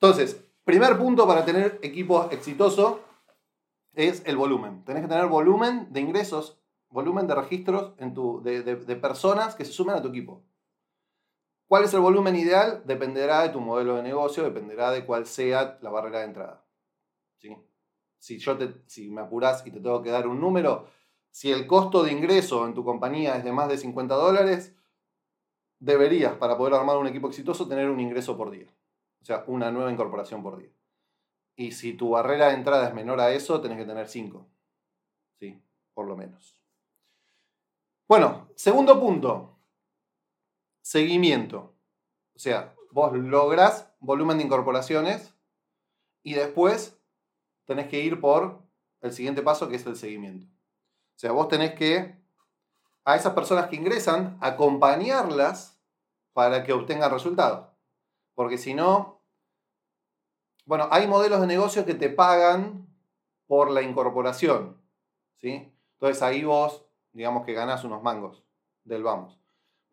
[0.00, 3.02] Entonces, primer punto para tener equipo exitoso
[3.92, 4.86] es el volumen.
[4.86, 9.72] Tenés que tener volumen de ingresos, volumen de registros en tu, de, personas que se
[9.72, 10.46] sumen a tu equipo.
[11.68, 12.82] ¿Cuál es el volumen ideal?
[12.86, 16.64] Dependerá de tu modelo de negocio, dependerá de cuál sea la barrera de entrada.
[17.36, 17.54] ¿Sí?
[18.26, 20.88] Si, yo te, si me apurás y te tengo que dar un número,
[21.30, 24.74] si el costo de ingreso en tu compañía es de más de 50 dólares,
[25.78, 28.66] deberías, para poder armar un equipo exitoso, tener un ingreso por día.
[29.22, 30.72] O sea, una nueva incorporación por día.
[31.54, 34.44] Y si tu barrera de entrada es menor a eso, tenés que tener 5.
[35.38, 35.62] ¿Sí?
[35.94, 36.60] Por lo menos.
[38.08, 39.56] Bueno, segundo punto.
[40.82, 41.76] Seguimiento.
[42.34, 45.32] O sea, vos lográs volumen de incorporaciones
[46.24, 46.95] y después
[47.66, 48.62] tenés que ir por
[49.02, 50.46] el siguiente paso que es el seguimiento.
[50.46, 52.16] O sea, vos tenés que
[53.04, 55.78] a esas personas que ingresan acompañarlas
[56.32, 57.68] para que obtengan resultados.
[58.34, 59.22] Porque si no,
[60.64, 62.86] bueno, hay modelos de negocio que te pagan
[63.46, 64.76] por la incorporación.
[65.36, 65.72] ¿sí?
[65.94, 68.42] Entonces ahí vos, digamos que ganás unos mangos
[68.84, 69.38] del vamos.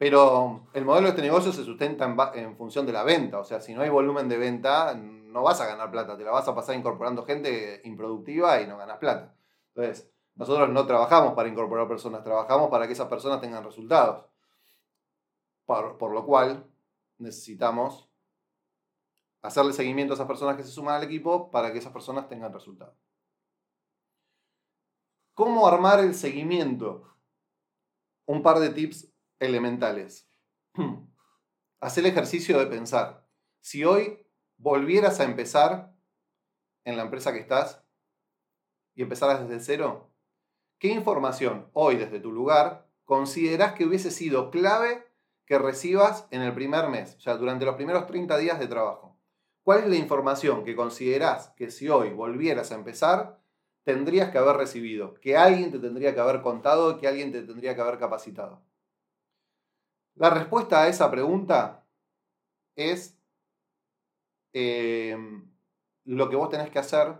[0.04, 2.04] Pero el modelo de este negocio se sustenta
[2.36, 3.40] en, función de la venta.
[3.40, 6.18] O sea, si no hay volumen de venta, no vas a ganar plata.
[6.18, 9.34] Te la vas a pasar incorporando gente improductiva y no ganas plata.
[9.74, 14.26] Entonces, nosotros no trabajamos para incorporar personas, trabajamos para que esas personas tengan resultados.
[15.66, 16.70] Por, lo cual,
[17.18, 18.10] necesitamos
[19.42, 22.52] hacerle seguimiento a esas personas que se suman al equipo para que esas personas tengan
[22.52, 22.98] resultados.
[25.34, 27.10] ¿Cómo armar el seguimiento?
[28.26, 29.13] Un par de tips
[29.44, 30.30] elementales.
[31.80, 33.28] Haz el ejercicio de pensar.
[33.60, 34.26] Si hoy
[34.58, 35.94] volvieras a empezar
[36.86, 37.84] en la empresa que estás
[38.96, 40.12] y empezaras desde cero,
[40.80, 45.06] ¿qué información hoy desde tu lugar consideras que hubiese sido clave
[45.46, 49.20] que recibas en el primer mes, o sea, durante los primeros 30 días de trabajo?
[49.64, 53.40] ¿Cuál es la información que consideras que si hoy volvieras a empezar,
[53.84, 55.14] tendrías que haber recibido?
[55.16, 58.62] Que alguien te tendría que haber contado, que alguien te tendría que haber capacitado.
[60.16, 61.86] La respuesta a esa pregunta
[62.76, 63.18] es
[64.54, 65.18] eh,
[66.06, 67.20] lo que vos tenés que hacer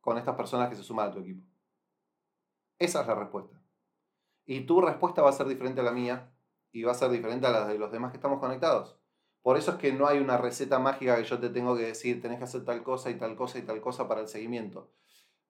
[0.00, 1.46] con estas personas que se suman a tu equipo.
[2.78, 3.60] Esa es la respuesta.
[4.46, 6.32] Y tu respuesta va a ser diferente a la mía
[6.72, 8.96] y va a ser diferente a la de los demás que estamos conectados.
[9.42, 12.22] Por eso es que no hay una receta mágica que yo te tengo que decir,
[12.22, 14.90] tenés que hacer tal cosa y tal cosa y tal cosa para el seguimiento.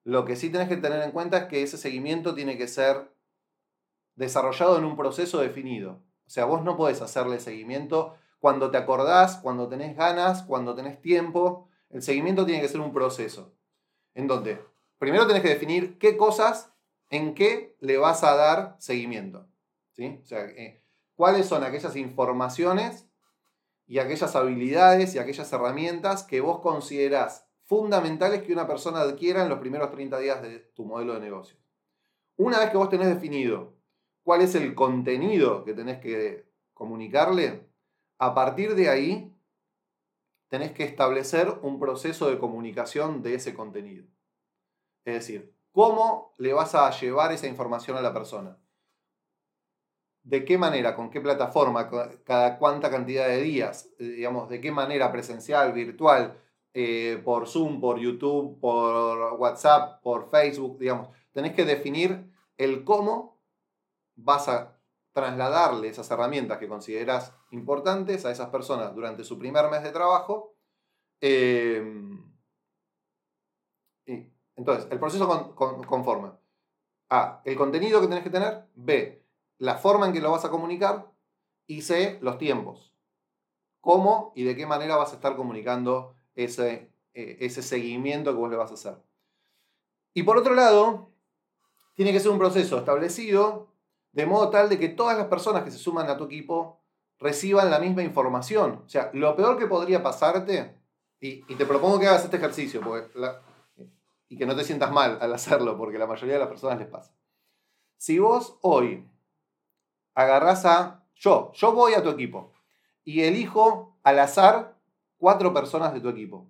[0.03, 3.13] Lo que sí tenés que tener en cuenta es que ese seguimiento tiene que ser
[4.15, 6.01] desarrollado en un proceso definido.
[6.29, 11.01] O sea, vos no podés hacerle seguimiento cuando te acordás, cuando tenés ganas, cuando tenés
[11.01, 11.67] tiempo.
[11.89, 13.55] El seguimiento tiene que ser un proceso.
[14.13, 14.63] En donde
[14.99, 16.71] primero tenés que definir qué cosas,
[17.09, 19.47] en qué le vas a dar seguimiento.
[19.93, 20.19] ¿sí?
[20.21, 20.83] O sea, eh,
[21.15, 23.07] cuáles son aquellas informaciones
[23.87, 29.49] y aquellas habilidades y aquellas herramientas que vos considerás fundamentales que una persona adquiera en
[29.49, 31.57] los primeros 30 días de tu modelo de negocio.
[32.37, 33.78] Una vez que vos tenés definido
[34.29, 37.67] cuál es el contenido que tenés que comunicarle,
[38.19, 39.35] a partir de ahí
[40.49, 44.05] tenés que establecer un proceso de comunicación de ese contenido.
[45.03, 48.55] Es decir, ¿cómo le vas a llevar esa información a la persona?
[50.21, 50.95] ¿De qué manera?
[50.95, 51.89] ¿Con qué plataforma?
[52.23, 53.89] ¿Cada cuánta cantidad de días?
[53.97, 55.11] Eh, digamos, ¿de qué manera?
[55.11, 56.39] ¿Presencial, virtual?
[56.75, 60.77] Eh, ¿Por Zoom, por YouTube, por WhatsApp, por Facebook?
[60.77, 63.38] Digamos, tenés que definir el cómo
[64.23, 64.79] vas a
[65.11, 70.55] trasladarle esas herramientas que consideras importantes a esas personas durante su primer mes de trabajo.
[71.21, 71.83] Eh,
[74.05, 76.39] y, entonces, el proceso conforma
[77.09, 79.25] A, el contenido que tenés que tener, B,
[79.57, 81.11] la forma en que lo vas a comunicar
[81.67, 82.95] y C, los tiempos.
[83.81, 88.49] Cómo y de qué manera vas a estar comunicando ese, eh, ese seguimiento que vos
[88.49, 88.97] le vas a hacer.
[90.13, 91.13] Y por otro lado,
[91.95, 93.68] tiene que ser un proceso establecido
[94.11, 96.79] de modo tal de que todas las personas que se suman a tu equipo
[97.19, 98.83] reciban la misma información.
[98.85, 100.75] O sea, lo peor que podría pasarte,
[101.19, 102.81] y, te propongo que hagas este ejercicio,
[104.29, 106.87] y que no te sientas mal al hacerlo, porque la mayoría de las personas les
[106.87, 107.13] pasa.
[107.97, 109.05] Si vos hoy
[110.15, 112.53] agarrás a, yo, yo voy a tu equipo,
[113.03, 114.75] y elijo al azar
[115.17, 116.47] cuatro personas de tu equipo.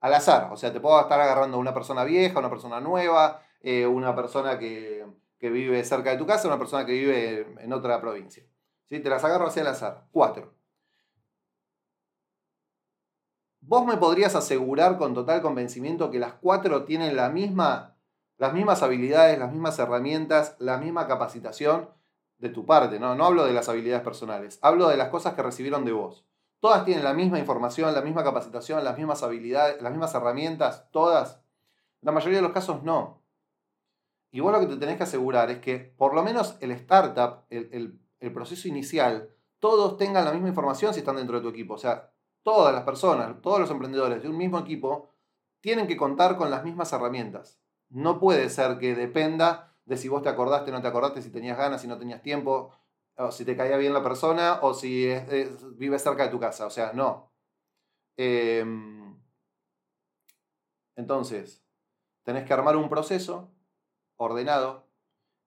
[0.00, 3.86] Al azar, o sea, te puedo estar agarrando una persona vieja, una persona nueva, eh,
[3.86, 5.04] una persona que,
[5.38, 8.44] que vive cerca de tu casa, una persona que vive en otra provincia.
[8.88, 9.00] ¿Sí?
[9.00, 10.06] Te las agarro hacia el azar.
[10.10, 10.54] Cuatro.
[13.60, 17.96] ¿Vos me podrías asegurar con total convencimiento que las cuatro tienen la misma,
[18.38, 21.90] las mismas habilidades, las mismas herramientas, la misma capacitación
[22.38, 23.00] de tu parte?
[23.00, 23.16] ¿no?
[23.16, 26.24] no hablo de las habilidades personales, hablo de las cosas que recibieron de vos.
[26.60, 31.40] Todas tienen la misma información, la misma capacitación, las mismas habilidades, las mismas herramientas, todas.
[32.02, 33.20] La mayoría de los casos no.
[34.30, 37.44] Y vos lo que te tenés que asegurar es que por lo menos el startup,
[37.50, 38.00] el,
[38.34, 41.74] proceso inicial, todos tengan la misma información si están dentro de tu equipo.
[41.74, 42.12] O sea,
[42.42, 45.10] todas las personas, todos los emprendedores de un mismo equipo
[45.60, 47.60] tienen que contar con las mismas herramientas.
[47.88, 51.30] No puede ser que dependa de si vos te acordaste o no te acordaste, si
[51.30, 52.72] tenías ganas, si no tenías tiempo,
[53.16, 55.08] o si te caía bien la persona, o si
[55.76, 56.66] vive cerca de tu casa.
[56.66, 57.32] O sea, no.
[58.16, 59.16] Em,
[60.96, 61.64] entonces,
[62.24, 63.55] tenés que armar un proceso
[64.16, 64.86] ordenado.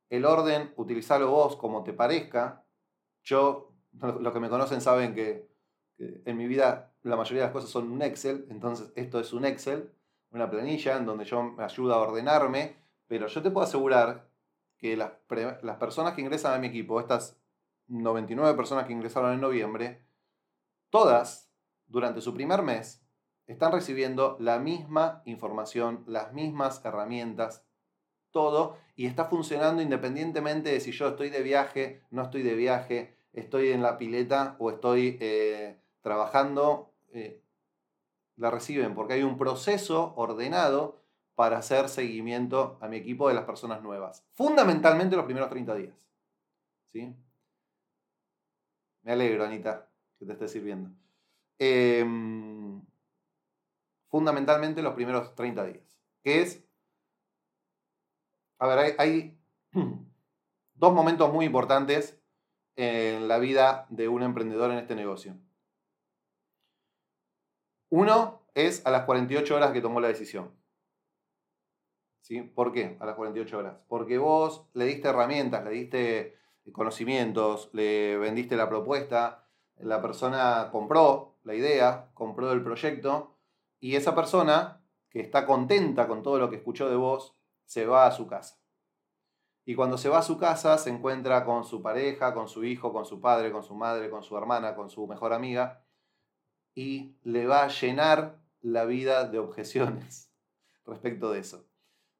[0.10, 2.66] El orden, utilizarlo vos como te parezca.
[3.24, 3.74] Yo,
[4.20, 5.50] los que me conocen saben que,
[5.98, 9.46] En mi vida la mayoría de las cosas son un Excel, entonces esto es un
[9.46, 9.92] Excel,
[10.32, 14.30] una planilla en donde yo me ayuda a ordenarme, pero yo te puedo asegurar
[14.78, 15.12] que las,
[15.62, 17.38] las personas que ingresan a mi equipo, estas
[17.88, 20.06] 99 personas que ingresaron en noviembre,
[20.90, 21.52] todas,
[21.88, 23.04] durante su primer mes,
[23.48, 27.66] están recibiendo la misma información, las mismas herramientas,
[28.32, 33.16] todo, y está funcionando independientemente de si yo estoy de viaje, no estoy de viaje,
[33.34, 37.42] estoy en la pileta o estoy eh, trabajando, eh,
[38.36, 41.00] la reciben, porque hay un proceso ordenado
[41.36, 44.26] para hacer seguimiento a mi equipo de las personas nuevas.
[44.32, 45.96] Fundamentalmente los primeros 30 días.
[46.86, 47.16] ¿Sí?
[49.04, 50.92] Me alegro, Anita, que te esté sirviendo.
[51.58, 52.82] Em,
[54.10, 56.00] fundamentalmente los primeros 30 días.
[56.22, 56.64] Que es,
[58.60, 59.38] a ver, hay,
[60.76, 62.22] dos momentos muy importantes
[62.76, 65.36] en la vida de un emprendedor en este negocio.
[67.90, 70.52] Uno es a las 48 horas que tomó la decisión.
[72.22, 72.42] ¿Sí?
[72.42, 73.78] ¿Por qué a las 48 horas?
[73.88, 76.38] Porque vos le diste herramientas, le diste
[76.72, 79.48] conocimientos, le vendiste la propuesta,
[79.78, 83.36] la persona compró la idea, compró el proyecto
[83.80, 87.39] y esa persona que está contenta con todo lo que escuchó de vos,
[87.70, 88.60] se va a su casa.
[89.64, 92.92] Y cuando se va a su casa se encuentra con su pareja, con su hijo,
[92.92, 95.86] con su padre, con su madre, con su hermana, con su mejor amiga
[96.74, 100.32] y le va a llenar la vida de objeciones
[100.88, 101.68] respecto de eso.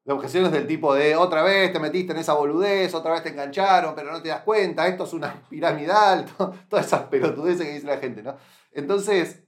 [0.04, 3.30] De objeciones del tipo de otra vez te metiste en esa boludez, otra vez te
[3.30, 6.26] engancharon, pero no te das cuenta, esto es una piramidal,
[6.68, 8.36] todas esas pelotudeces que dice la gente, ¿no?
[8.70, 9.42] Entonces,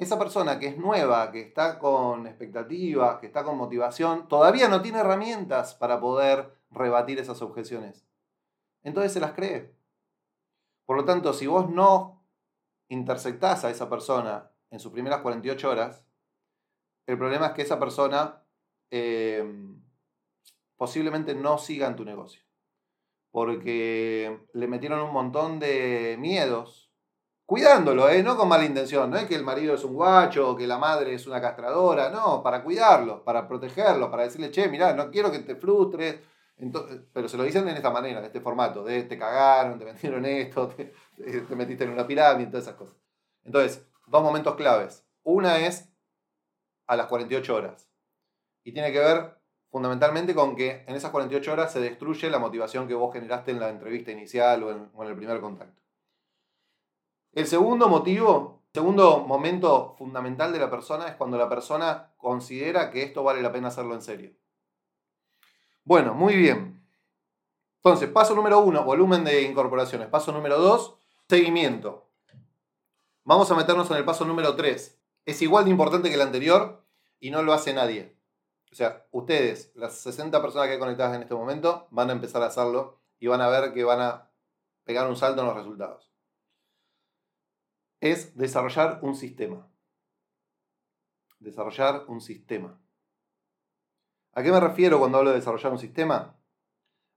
[0.00, 4.80] esa persona que es nueva, que está con expectativas, que está con motivación, todavía no
[4.80, 8.06] tiene herramientas para poder rebatir esas objeciones.
[8.82, 9.74] Entonces se las cree.
[10.86, 12.24] Por lo tanto, si vos no
[12.88, 16.06] intersectás a esa persona en sus primeras 48 horas,
[17.06, 18.42] el problema es que esa persona
[18.90, 19.44] eh,
[20.76, 22.42] posiblemente no siga en tu negocio.
[23.30, 26.89] Porque le metieron un montón de miedos,
[27.50, 28.22] cuidándolo, ¿eh?
[28.22, 31.14] no con mala intención, no es que el marido es un guacho que la madre
[31.14, 35.40] es una castradora, no, para cuidarlo, para protegerlo, para decirle, che, mirá, no quiero que
[35.40, 36.20] te frustres,
[36.58, 39.84] entonces, pero se lo dicen en esta manera, en este formato, de te cagaron, te
[39.84, 42.94] metieron esto, te, te metiste en una pirámide, todas esas cosas.
[43.42, 45.04] Entonces, dos momentos claves.
[45.24, 45.88] Una es
[46.86, 47.90] a las 48 horas.
[48.62, 49.40] Y tiene que ver
[49.72, 53.58] fundamentalmente con que en esas 48 horas se destruye la motivación que vos generaste en
[53.58, 54.70] la entrevista inicial o
[55.02, 55.80] en el primer contacto.
[57.32, 62.90] El segundo motivo, el segundo momento fundamental de la persona es cuando la persona considera
[62.90, 64.32] que esto vale la pena hacerlo en serio.
[65.84, 66.84] Bueno, muy bien.
[67.76, 70.08] Entonces, paso número uno, volumen de incorporaciones.
[70.08, 70.96] Paso número dos,
[71.28, 72.10] seguimiento.
[73.24, 75.00] Vamos a meternos en el paso número tres.
[75.24, 76.84] Es igual de importante que el anterior
[77.20, 78.16] y no lo hace nadie.
[78.72, 82.42] O sea, ustedes, las 60 personas que hay conectadas en este momento, van a empezar
[82.42, 84.30] a hacerlo y van a ver que van a
[84.84, 86.09] pegar un salto en los resultados.
[88.00, 89.70] Es desarrollar un sistema.
[91.38, 92.80] Desarrollar un sistema.
[94.32, 96.36] ¿A qué me refiero cuando hablo de desarrollar un sistema?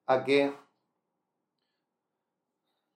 [0.06, 0.54] A que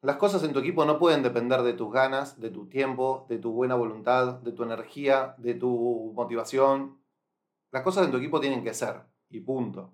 [0.01, 3.39] las cosas en tu equipo no pueden depender de tus ganas, de tu tiempo, de
[3.39, 7.01] tu buena voluntad, de tu energía, de tu motivación.
[7.71, 9.93] Las cosas en tu equipo tienen que ser, y punto.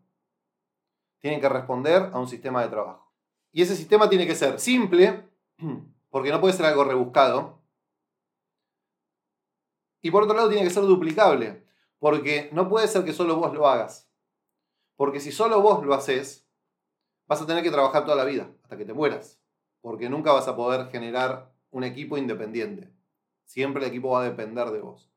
[1.20, 3.14] Tienen que responder a un sistema de trabajo.
[3.52, 5.30] Y ese sistema tiene que ser simple,
[6.10, 7.63] porque no puede ser algo rebuscado.
[10.04, 11.66] Y por otro lado tiene que ser duplicable,
[11.98, 14.12] porque no puede ser que solo vos lo hagas.
[14.98, 16.46] Porque si solo vos lo haces,
[17.26, 19.42] vas a tener que trabajar toda la vida, hasta que te mueras.
[19.80, 22.94] Porque nunca vas a poder generar un equipo independiente.
[23.46, 25.10] Siempre el equipo va a depender de vos.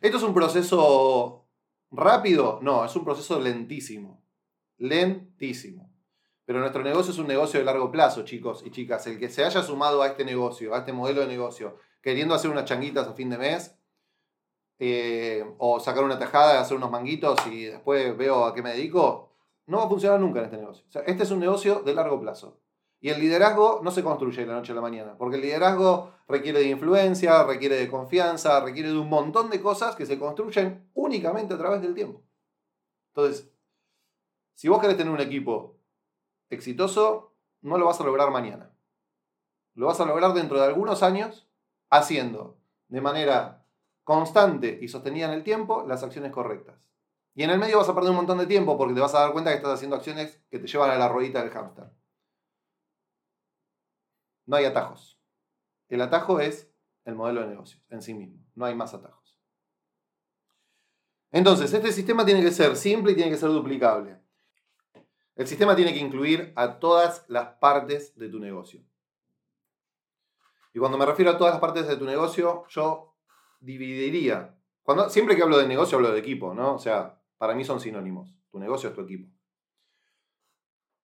[0.00, 1.46] ¿Esto es un proceso
[1.90, 2.60] rápido?
[2.62, 4.24] No, es un proceso lentísimo.
[4.78, 5.92] Lentísimo.
[6.46, 9.06] Pero nuestro negocio es un negocio de largo plazo, chicos y chicas.
[9.06, 12.50] El que se haya sumado a este negocio, a este modelo de negocio, queriendo hacer
[12.50, 13.76] unas changuitas a fin de mes,
[14.82, 19.28] eh, o sacar una tajada, hacer unos manguitos y después veo a qué me dedico,
[19.66, 20.84] no va a funcionar nunca en este negocio.
[21.06, 22.58] este es un negocio de largo plazo.
[22.98, 26.12] Y el liderazgo no se construye de la noche a la mañana, porque el liderazgo
[26.28, 30.90] requiere de influencia, requiere de confianza, requiere de un montón de cosas que se construyen
[30.94, 32.22] únicamente a través del tiempo.
[33.14, 33.50] Entonces,
[34.54, 35.78] si vos querés tener un equipo
[36.48, 38.70] exitoso, no lo vas a lograr mañana.
[39.74, 41.46] Lo vas a lograr dentro de algunos años
[41.90, 42.58] haciendo
[42.88, 43.59] de manera
[44.10, 46.90] constante y sostenida en el tiempo las acciones correctas.
[47.32, 49.20] Y en el medio vas a perder un montón de tiempo porque te vas a
[49.20, 51.92] dar cuenta que estás haciendo acciones que te llevan a la ruedita del hámster.
[54.46, 55.22] No hay atajos.
[55.88, 56.68] El atajo es
[57.04, 58.44] el modelo de negocio en sí mismo.
[58.56, 59.38] No hay más atajos.
[61.30, 64.18] Entonces, este sistema tiene que ser simple y tiene que ser duplicable.
[65.36, 68.82] El sistema tiene que incluir a todas las partes de tu negocio.
[70.74, 73.10] Y cuando me refiero a todas las partes de tu negocio, yo
[73.60, 74.58] dividiría.
[74.82, 76.74] Cuando, siempre que hablo de negocio, hablo de equipo, ¿no?
[76.74, 78.34] O sea, para mí son sinónimos.
[78.50, 79.30] Tu negocio es tu equipo.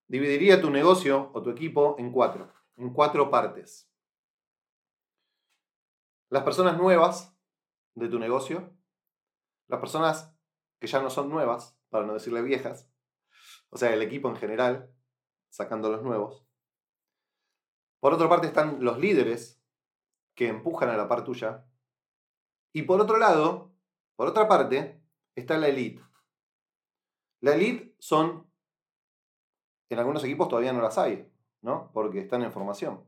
[0.07, 3.89] Dividiría tu negocio o tu equipo en cuatro, en cuatro partes.
[6.29, 7.37] Las personas nuevas
[7.95, 8.73] de tu negocio,
[9.67, 10.33] las personas
[10.79, 12.89] que ya no son nuevas, para no decirle viejas,
[13.69, 14.93] o sea, el equipo en general,
[15.49, 16.45] sacando los nuevos.
[17.99, 19.61] Por otra parte están los líderes
[20.35, 21.65] que empujan a la par tuya.
[22.73, 23.73] Y por otro lado,
[24.15, 25.01] por otra parte,
[25.35, 26.01] está la elite.
[27.41, 28.51] La elite son,
[29.89, 31.91] en algunos equipos todavía no las hay, ¿no?
[31.93, 33.03] Porque están en formación.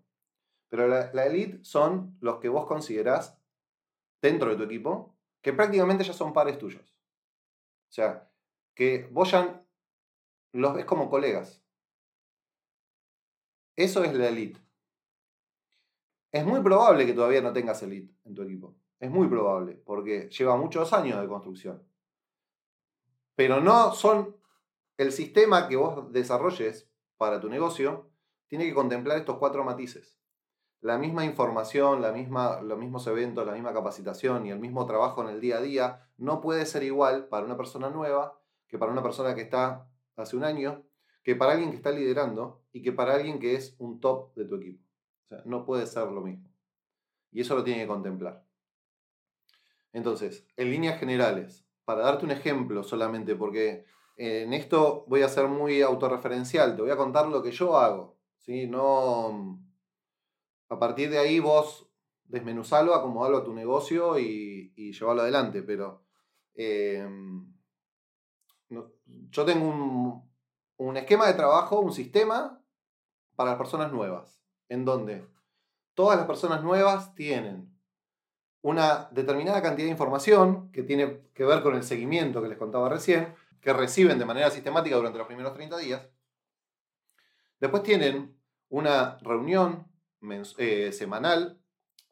[0.70, 3.40] Pero la, la elite son los que vos considerás
[4.22, 6.96] dentro de tu equipo, que prácticamente ya son pares tuyos.
[7.90, 8.32] O sea,
[8.76, 9.66] que vos ya
[10.54, 11.64] los ves como colegas.
[13.76, 14.60] Eso es la elite.
[16.32, 18.76] Es muy probable que todavía no tengas elite en tu equipo.
[19.00, 21.84] Es muy probable, porque lleva muchos años de construcción.
[23.36, 24.36] Pero no son
[24.98, 28.10] el sistema que vos desarrolles para tu negocio,
[28.48, 30.20] tiene que contemplar estos cuatro matices.
[30.82, 35.22] La misma información, la misma, los mismos eventos, la misma capacitación y el mismo trabajo
[35.22, 38.92] en el día a día no puede ser igual para una persona nueva que para
[38.92, 40.84] una persona que está hace un año,
[41.24, 44.46] que para alguien que está liderando y que para alguien que es un top de
[44.46, 44.84] tu equipo.
[45.26, 46.50] O sea, no puede ser lo mismo.
[47.32, 48.49] Y eso lo tiene que contemplar.
[49.94, 53.86] Entonces, en líneas generales, para darte un ejemplo solamente, porque
[54.16, 58.18] en esto voy a ser muy autorreferencial, te voy a contar lo que yo hago.
[58.38, 58.68] ¿sí?
[58.68, 59.60] No,
[60.70, 61.90] a partir de ahí vos
[62.26, 66.04] desmenuzalo, acomodalo a tu negocio y, llevarlo adelante, pero
[66.54, 67.08] eh,
[68.70, 70.24] yo tengo
[70.78, 72.64] un, esquema de trabajo, un sistema
[73.36, 75.28] para las personas nuevas, en donde
[75.96, 77.69] todas las personas nuevas tienen
[78.62, 82.90] una determinada cantidad de información que tiene que ver con el seguimiento que les contaba
[82.90, 86.08] recién, que reciben de manera sistemática durante los primeros 30 días.
[87.60, 88.38] Después tienen
[88.70, 89.88] una reunión
[90.58, 91.62] eh, semanal,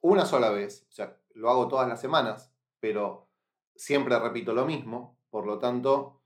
[0.02, 3.30] una sola vez, o sea, lo hago todas las semanas, pero
[3.76, 6.22] siempre repito lo mismo, por lo tanto,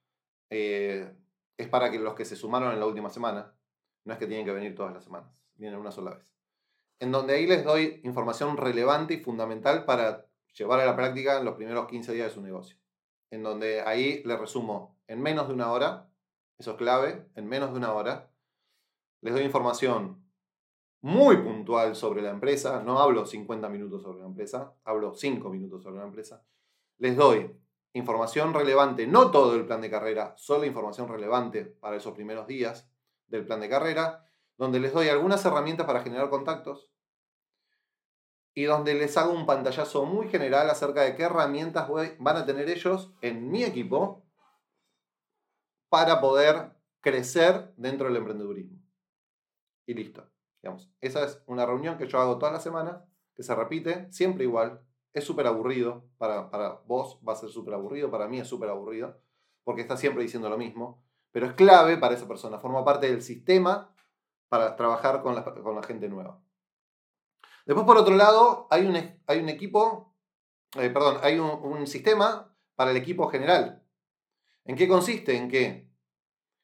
[0.49, 1.15] eh,
[1.57, 3.53] es para que los que se sumaron en la última semana,
[4.05, 6.33] no es que tienen que venir todas las semanas, vienen una sola vez.
[7.01, 11.45] En donde ahí les doy información relevante y fundamental para llevar a la práctica en
[11.45, 12.77] los primeros 15 días de su negocio.
[13.31, 16.11] En donde ahí les resumo en menos de una hora,
[16.59, 18.29] eso es clave, en menos de una hora,
[19.21, 20.23] les doy información
[21.01, 25.81] muy puntual sobre la empresa, no hablo 50 minutos sobre la empresa, hablo 5 minutos
[25.81, 26.45] sobre la empresa,
[26.99, 27.51] les doy
[27.93, 32.91] información relevante, no todo el plan de carrera, solo información relevante para esos primeros días
[33.25, 36.90] del plan de carrera, donde les doy algunas herramientas para generar contactos
[38.53, 41.87] y donde les hago un pantallazo muy general acerca de qué herramientas
[42.19, 44.25] van a tener ellos en mi equipo
[45.89, 48.79] para poder crecer dentro del emprendedurismo.
[49.85, 50.29] Y listo.
[50.61, 54.43] Digamos, esa es una reunión que yo hago toda la semana, que se repite, siempre
[54.43, 58.69] igual, es súper aburrido, para, vos va a ser súper aburrido, para mí es súper
[58.69, 59.19] aburrido,
[59.63, 63.21] porque está siempre diciendo lo mismo, pero es clave para esa persona, forma parte del
[63.21, 63.93] sistema
[64.49, 66.41] para trabajar con la, con la gente nueva.
[67.65, 68.95] Después, por otro lado, hay un,
[69.27, 70.15] hay un equipo,
[70.77, 73.83] eh, perdón, hay un, sistema para el equipo general.
[74.65, 75.35] ¿En qué consiste?
[75.35, 75.89] En que,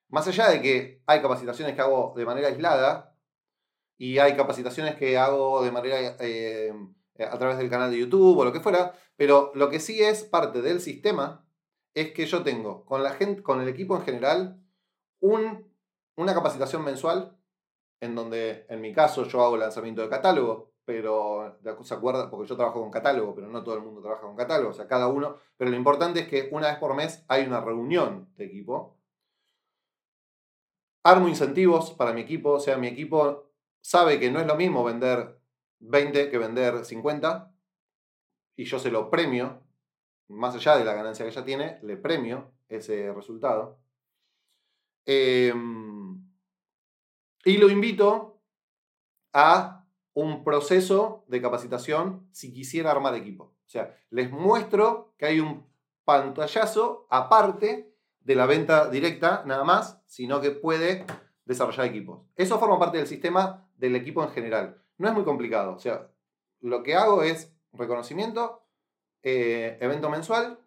[0.09, 3.17] más allá de que hay capacitaciones que hago de manera aislada,
[3.97, 6.71] y hay capacitaciones que hago de manera eh,
[7.19, 10.23] a través del canal de YouTube o lo que fuera, pero lo que sí es
[10.23, 11.45] parte del sistema
[11.95, 14.61] es que yo tengo con la gente, con el equipo en general,
[15.19, 15.73] un,
[16.15, 17.35] una capacitación mensual
[17.99, 22.55] en donde en mi caso yo hago lanzamiento de catálogo, pero se acuerda, porque yo
[22.55, 25.35] trabajo con catálogo, pero no todo el mundo trabaja con catálogo, o sea, cada uno,
[25.57, 28.97] pero lo importante es que una vez por mes hay una reunión de equipo.
[31.03, 34.81] Armo incentivos para mi equipo, o sea, mi equipo sabe que no es lo mismo
[34.85, 35.37] vender
[35.79, 37.53] 20 que vender 50
[38.55, 39.61] y yo se lo premio,
[40.29, 43.77] más allá de la ganancia que ella tiene, le premio ese resultado.
[45.05, 46.25] Em,
[47.43, 48.39] y lo invito
[49.33, 49.76] a
[50.17, 53.53] un proceso de capacitación si quisiera armar equipo.
[53.67, 55.67] O sea, les muestro que hay un
[56.05, 61.05] pantallazo aparte de la venta directa, nada más, sino que puede
[61.45, 62.23] desarrollar equipos.
[62.35, 64.81] Eso forma parte del sistema del equipo en general.
[64.97, 65.75] No es muy complicado.
[65.75, 66.09] O sea,
[66.61, 68.63] lo que hago es reconocimiento,
[69.21, 70.59] eh, evento mensual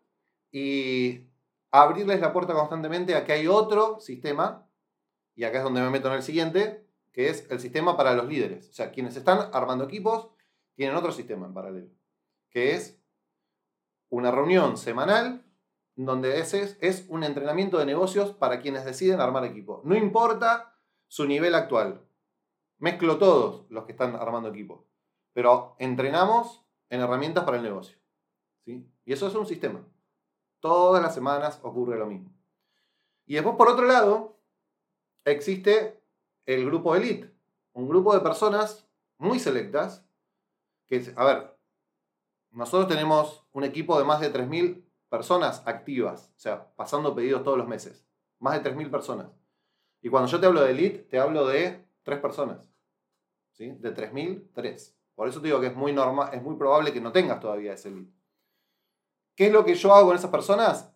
[0.52, 1.26] y
[1.72, 4.68] abrirles la puerta constantemente a que hay otro sistema,
[5.34, 8.26] y acá es donde me meto en el siguiente, que es el sistema para los
[8.26, 8.68] líderes.
[8.68, 10.28] O sea, quienes están armando equipos
[10.74, 11.90] tienen otro sistema en paralelo,
[12.50, 13.00] que es
[14.08, 15.44] una reunión semanal
[15.96, 19.82] donde ese es, un entrenamiento de negocios para quienes deciden armar equipo.
[19.84, 20.74] No importa
[21.08, 22.00] su nivel actual.
[22.78, 24.86] Mezclo todos los que están armando equipo.
[25.32, 27.98] Pero entrenamos en herramientas para el negocio.
[28.64, 28.88] ¿sí?
[29.04, 29.84] Y eso es un sistema.
[30.60, 32.32] Todas las semanas ocurre lo mismo.
[33.26, 34.38] Y después, por otro lado,
[35.24, 35.99] existe
[36.54, 37.32] el grupo Elite.
[37.72, 38.88] Un grupo de personas
[39.18, 40.04] muy selectas.
[40.86, 41.56] Que, a ver,
[42.50, 47.58] nosotros tenemos un equipo de más de 3.000 personas activas, o sea, pasando pedidos todos
[47.58, 48.06] los meses.
[48.38, 49.28] Más de 3.000 personas.
[50.02, 52.70] Y cuando yo te hablo de elite, te hablo de 3 personas.
[53.52, 53.70] ¿sí?
[53.72, 54.96] De 3.000, 3.
[55.14, 57.74] Por eso te digo que es muy, normal, es muy probable que no tengas todavía
[57.74, 58.12] ese elite.
[59.36, 60.92] ¿Qué es lo que yo hago con esas personas?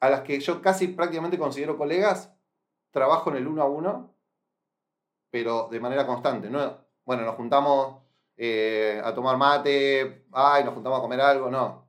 [0.00, 2.34] A las que yo casi prácticamente considero colegas,
[2.90, 4.15] trabajo en el uno a uno,
[5.30, 6.50] pero de manera constante.
[6.50, 6.78] ¿no?
[7.04, 8.02] Bueno, nos juntamos
[8.36, 11.86] eh, a tomar mate, ay, nos juntamos a comer algo, no.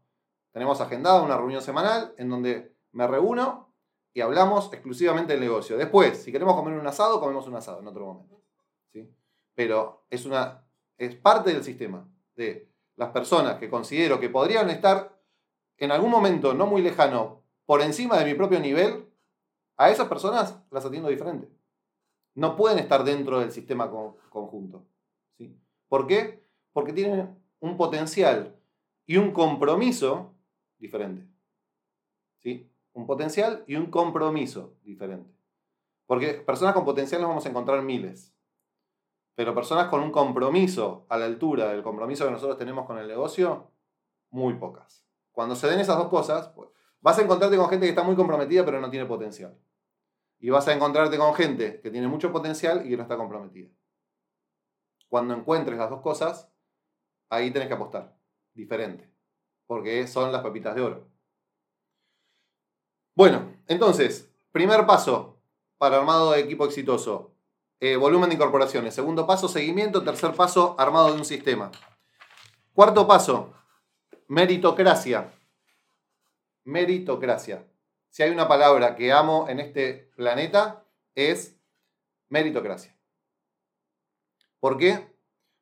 [0.52, 3.74] Tenemos agendada una reunión semanal en donde me reúno
[4.14, 5.78] y hablamos exclusivamente del negocio.
[5.78, 8.42] Después, si queremos comer un asado, comemos un asado en otro momento.
[8.92, 9.14] ¿sí?
[9.54, 10.64] Pero es, una,
[10.98, 15.18] es parte del sistema de las personas que considero que podrían estar
[15.78, 19.08] en algún momento no muy lejano por encima de mi propio nivel,
[19.76, 21.48] a esas personas las atiendo diferente.
[22.38, 24.86] No pueden estar dentro del sistema conjunto.
[25.40, 25.60] ¿sí?
[25.88, 26.44] ¿Por qué?
[26.72, 28.56] Porque tienen un potencial
[29.08, 30.36] y un compromiso
[30.78, 31.28] diferente.
[32.38, 32.72] ¿Sí?
[32.94, 35.34] Un potencial y un compromiso diferente.
[36.06, 38.36] Porque personas con potencial nos vamos a encontrar miles.
[39.34, 43.08] Pero personas con un compromiso a la altura del compromiso que nosotros tenemos con el
[43.08, 43.72] negocio,
[44.30, 45.08] muy pocas.
[45.32, 46.70] Cuando se den esas dos cosas, pues,
[47.02, 49.58] vas a encontrarte con gente que está muy comprometida pero no tiene potencial.
[50.40, 53.70] Y vas a encontrarte con gente que tiene mucho potencial y que no está comprometida.
[55.10, 56.52] Cuando encuentres las dos cosas,
[57.30, 58.18] ahí tenés que apostar.
[58.54, 59.18] Diferente
[59.68, 61.08] porque son las papitas de oro.
[63.14, 65.42] Bueno, entonces, primer paso
[65.78, 67.36] para armado de equipo exitoso,
[67.80, 68.96] eh, volumen de incorporaciones.
[68.96, 70.04] Segundo paso, seguimiento.
[70.04, 71.72] Tercer paso, armado de un sistema.
[72.74, 73.54] Cuarto paso,
[74.28, 75.32] meritocracia.
[76.64, 77.68] Meritocracia.
[78.18, 81.56] Si hay una palabra que amo en este planeta, es
[82.30, 82.98] meritocracia.
[84.60, 85.08] ¿Por qué?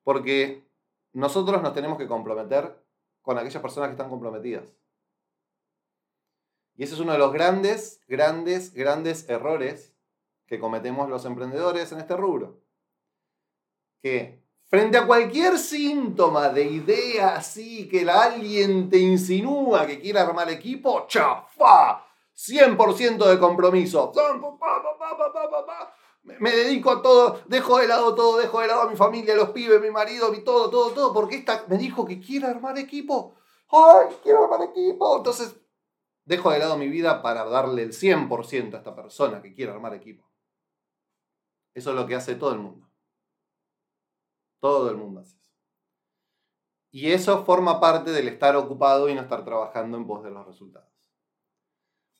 [0.06, 0.66] Porque
[1.12, 2.82] nosotros nos tenemos que comprometer
[3.22, 4.74] con aquellas personas que están comprometidas.
[6.78, 9.94] Y ese es uno de los grandes, grandes, grandes errores
[10.46, 12.62] que cometemos los emprendedores en este rubro.
[14.02, 20.50] Que frente a cualquier síntoma de idea así que alguien te insinúa que quiere armar
[20.50, 22.05] equipo, ¡chafa!
[22.36, 24.12] 100% de compromiso
[26.40, 29.38] me dedico a todo, dejo de lado todo, dejo de lado a mi familia, a
[29.38, 32.78] los pibes, mi marido, mi todo, todo, todo, porque esta me dijo que quiere armar
[32.78, 33.36] equipo.
[33.70, 35.18] ¡Ay, quiero armar equipo!
[35.18, 35.56] Entonces,
[36.26, 39.94] dejo de lado mi vida para darle el 100% a esta persona que quiere armar
[39.94, 40.26] equipo.
[41.74, 42.90] Eso es lo que hace todo el mundo.
[44.60, 45.46] Todo el mundo hace eso.
[46.90, 50.46] Y eso forma parte del estar ocupado y no estar trabajando en pos de los
[50.46, 50.95] resultados.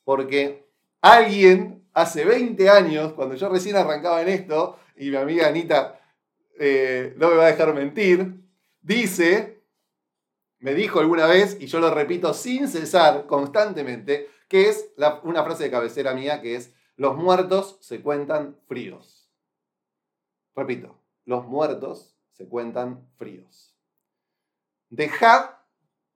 [0.06, 0.68] Porque
[1.00, 6.00] alguien hace 20 años, cuando yo recién arrancaba en esto, y mi amiga Anita
[6.60, 8.40] eh, no me va a dejar mentir,
[8.80, 9.64] dice,
[10.60, 14.92] me dijo alguna vez, y yo lo repito sin cesar, constantemente, que es
[15.24, 19.28] una frase de cabecera mía que es, los muertos se cuentan fríos.
[20.54, 23.74] Repito, los muertos se cuentan fríos.
[24.88, 25.50] Dejad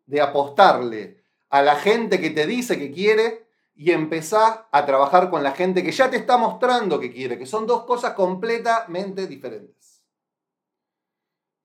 [0.07, 3.50] de apostarle a la gente que te dice que quiere
[3.81, 7.47] y empezá a trabajar con la gente que ya te está mostrando que quiere, que
[7.47, 10.05] son dos cosas completamente diferentes.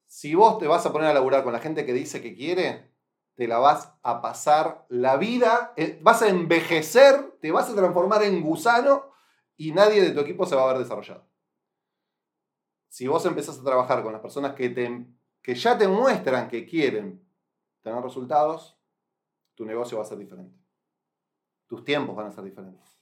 [0.07, 2.89] Si vos te vas a poner a laburar con la gente que dice que quiere,
[3.33, 8.23] te la vas a pasar la vida, eh, vas a envejecer, te vas a transformar
[8.23, 9.11] en gusano
[9.57, 11.27] y nadie de tu equipo se va a ver desarrollado.
[12.87, 15.05] Si vos empezás a trabajar con las personas que, te,
[15.41, 17.27] que ya te muestran que quieren
[17.81, 18.79] tener resultados,
[19.53, 20.64] tu negocio va a ser diferente
[21.67, 22.95] tus tiempos van a ser diferentes.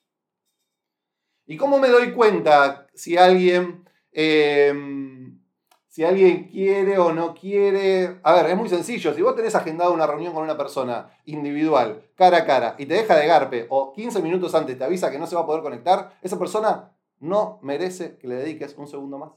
[1.46, 5.40] ¿Y cómo me doy cuenta si alguien, em,
[5.88, 8.20] si alguien quiere o no quiere?
[8.24, 9.14] A ver, es muy sencillo.
[9.14, 12.94] Si vos tenés agendado una reunión con una persona individual, cara a cara, y te
[12.94, 15.62] deja de garpe o 15 minutos antes te avisa que no se va a poder
[15.62, 19.32] conectar, esa persona no merece que le dediques un segundo más.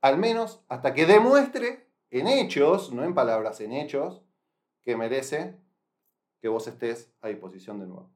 [0.00, 4.22] Al menos hasta que demuestre en hechos, no en palabras, en hechos,
[4.82, 5.58] que merece
[6.40, 8.12] que vos estés a disposición de nuevo.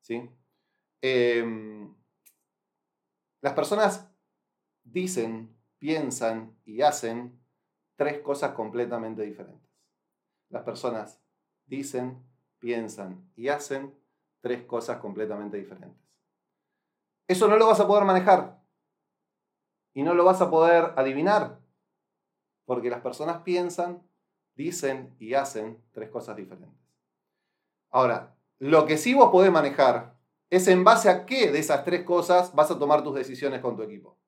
[0.00, 0.30] ¿Sí?
[1.00, 1.94] Em,
[3.40, 4.10] las personas
[4.82, 7.40] dicen, piensan y hacen
[7.96, 9.70] tres cosas completamente diferentes.
[10.48, 11.22] Las personas
[11.66, 12.24] dicen,
[12.58, 13.94] piensan y hacen
[14.40, 16.02] tres cosas completamente diferentes.
[17.28, 18.62] Eso no lo vas a poder manejar
[19.92, 21.60] y no lo vas a poder adivinar,
[22.64, 24.07] porque las personas piensan,
[24.58, 26.76] dicen y hacen tres cosas diferentes.
[27.90, 30.18] Ahora, lo que sí vos podés manejar
[30.50, 33.76] es en base a qué de esas tres cosas vas a tomar tus decisiones con
[33.76, 34.18] tu equipo.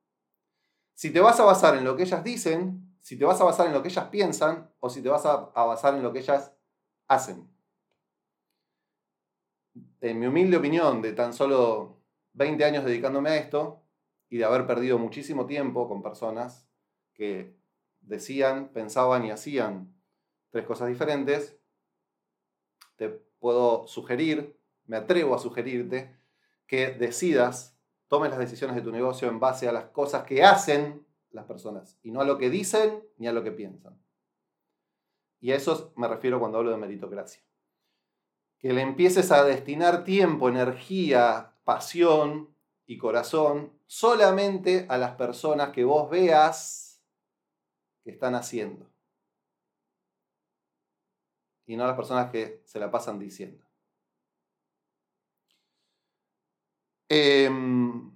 [0.94, 3.66] Si te vas a basar en lo que ellas dicen, si te vas a basar
[3.66, 6.52] en lo que ellas piensan o si te vas a, basar en lo que ellas
[7.08, 7.48] hacen.
[10.00, 11.98] En mi humilde opinión, de tan solo
[12.34, 13.82] 20 años dedicándome a esto
[14.28, 16.68] y de haber perdido muchísimo tiempo con personas
[17.14, 17.56] que
[18.00, 19.99] decían, pensaban y hacían
[20.50, 21.58] tres cosas diferentes,
[22.96, 26.16] te puedo sugerir me atrevo a sugerirte
[26.66, 27.78] que decidas,
[28.08, 31.96] tomes las decisiones de tu negocio en base a las cosas que hacen las personas
[32.02, 34.02] y no a lo que dicen ni a lo que piensan.
[35.38, 37.40] Y a eso me refiero cuando hablo de meritocracia.
[38.58, 42.52] Que le empieces a destinar tiempo, energía, pasión
[42.84, 47.00] y corazón solamente a las personas que vos veas
[48.02, 48.89] que están haciendo.
[51.70, 53.64] Y no a las personas que se la pasan diciendo.
[57.08, 58.10] Em,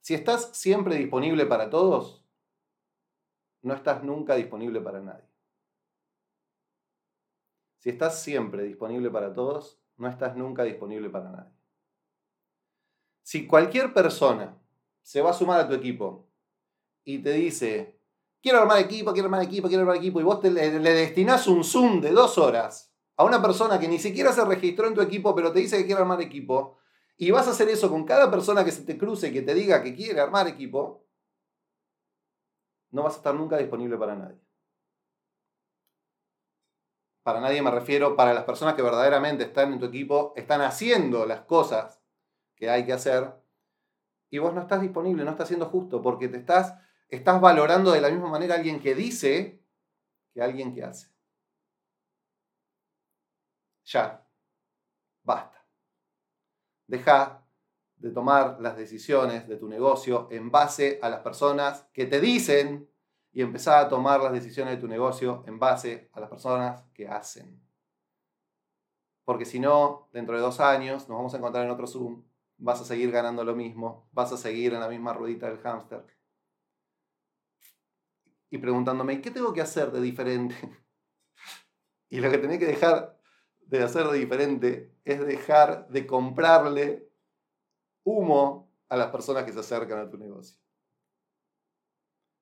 [0.00, 2.24] si estás siempre disponible para todos,
[3.60, 5.28] no estás nunca disponible para nadie.
[7.76, 11.52] Si estás siempre disponible para todos, no estás nunca disponible para nadie.
[13.22, 14.58] Si cualquier persona
[15.02, 16.30] se va a sumar a tu equipo
[17.04, 17.95] y te dice,
[18.46, 21.64] quiero armar equipo, quiero armar equipo, quiero armar equipo, y vos le, le destinás un
[21.64, 25.34] Zoom de dos horas a una persona que ni siquiera se registró en tu equipo,
[25.34, 26.78] pero te dice que quiere armar equipo,
[27.16, 29.52] y vas a hacer eso con cada persona que se te cruce y que te
[29.52, 31.08] diga que quiere armar equipo,
[32.92, 34.40] no vas a estar nunca disponible para nadie.
[37.24, 41.26] Para nadie me refiero para las personas que verdaderamente están en tu equipo, están haciendo
[41.26, 42.00] las cosas
[42.54, 43.34] que hay que hacer,
[44.30, 48.00] y vos no estás disponible, no estás siendo justo, porque te estás, estás valorando de
[48.00, 49.62] la misma manera a alguien que dice
[50.32, 51.08] que a alguien que hace.
[53.84, 54.26] Ya.
[55.22, 55.64] Basta.
[56.86, 57.44] Deja
[57.96, 62.88] de tomar las decisiones de tu negocio en base a las personas que te dicen
[63.32, 67.08] y empezar a tomar las decisiones de tu negocio en base a las personas que
[67.08, 67.60] hacen.
[69.24, 72.22] Porque si no, dentro de dos años nos vamos a encontrar en otro Zoom,
[72.58, 76.06] vas a seguir ganando lo mismo, vas a seguir en la misma ruedita del hámster.
[78.50, 80.56] Y preguntándome, ¿qué tengo que hacer de diferente?
[82.08, 83.18] Y lo que tenés que dejar
[83.62, 87.10] de hacer de diferente es dejar de comprarle
[88.04, 90.56] humo a las personas que se acercan a tu negocio.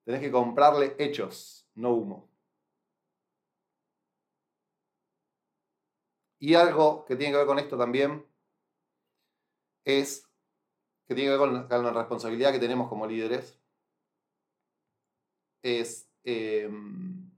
[0.05, 2.31] Tenés que comprarle hechos, no humo.
[6.39, 8.27] Y algo que tiene que ver con esto también
[9.85, 10.29] es
[11.07, 13.59] que tiene que ver con la, responsabilidad que tenemos como líderes.
[15.65, 17.31] Es em,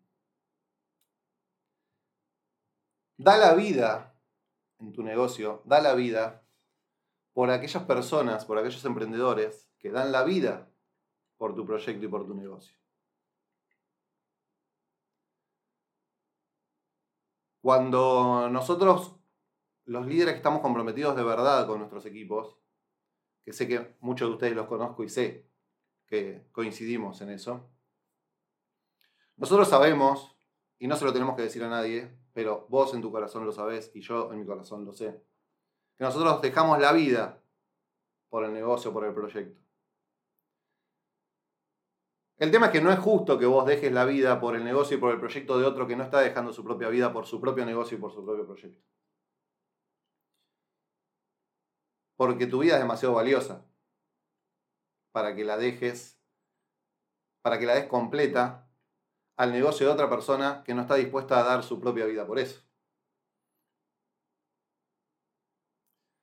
[3.16, 4.20] da la vida
[4.80, 6.44] en tu negocio, da la vida
[7.32, 10.68] por aquellas personas, por aquellos emprendedores que dan la vida
[11.36, 12.76] por tu proyecto y por tu negocio.
[17.60, 19.16] Cuando nosotros,
[19.84, 22.58] los líderes que estamos comprometidos de verdad con nuestros equipos,
[23.44, 25.48] que sé que muchos de ustedes los conozco y sé
[26.06, 27.75] que coincidimos en eso,
[29.36, 30.36] nosotros sabemos,
[30.78, 33.52] y no se lo tenemos que decir a nadie, pero vos en tu corazón lo
[33.52, 35.22] sabés y yo en mi corazón lo sé.
[35.96, 37.42] Que nosotros dejamos la vida
[38.28, 39.58] por el negocio, por el proyecto.
[42.38, 44.98] El tema es que no es justo que vos dejes la vida por el negocio
[44.98, 47.40] y por el proyecto de otro que no está dejando su propia vida por su
[47.40, 48.84] propio negocio y por su propio proyecto.
[52.16, 53.64] Porque tu vida es demasiado valiosa
[55.12, 56.20] para que la dejes,
[57.40, 58.65] para que la des completa
[59.36, 62.38] al negocio de otra persona que no está dispuesta a dar su propia vida por
[62.38, 62.62] eso.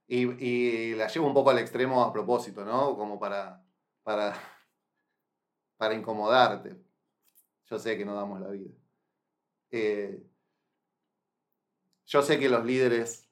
[0.08, 2.96] Y, la llevo un poco al extremo a propósito, ¿no?
[2.96, 3.64] Como para,
[4.04, 4.36] para,
[5.78, 6.78] para incomodarte.
[7.66, 8.72] Yo sé que no damos la vida.
[9.72, 10.24] Eh,
[12.06, 13.28] yo sé que los líderes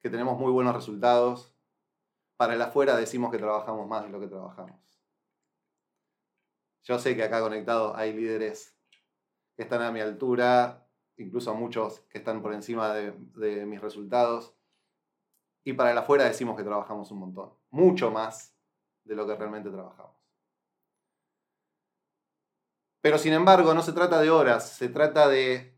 [0.00, 1.54] que tenemos muy buenos resultados,
[2.36, 4.91] para el afuera decimos que trabajamos más de lo que trabajamos.
[6.82, 8.76] Yo sé que acá conectados hay líderes
[9.56, 14.54] que están a mi altura, incluso muchos que están por encima de, de mis resultados.
[15.64, 18.56] Y para el afuera decimos que trabajamos un montón, mucho más
[19.04, 20.16] de lo que realmente trabajamos.
[23.00, 25.76] Pero sin embargo, no se trata de horas, se trata de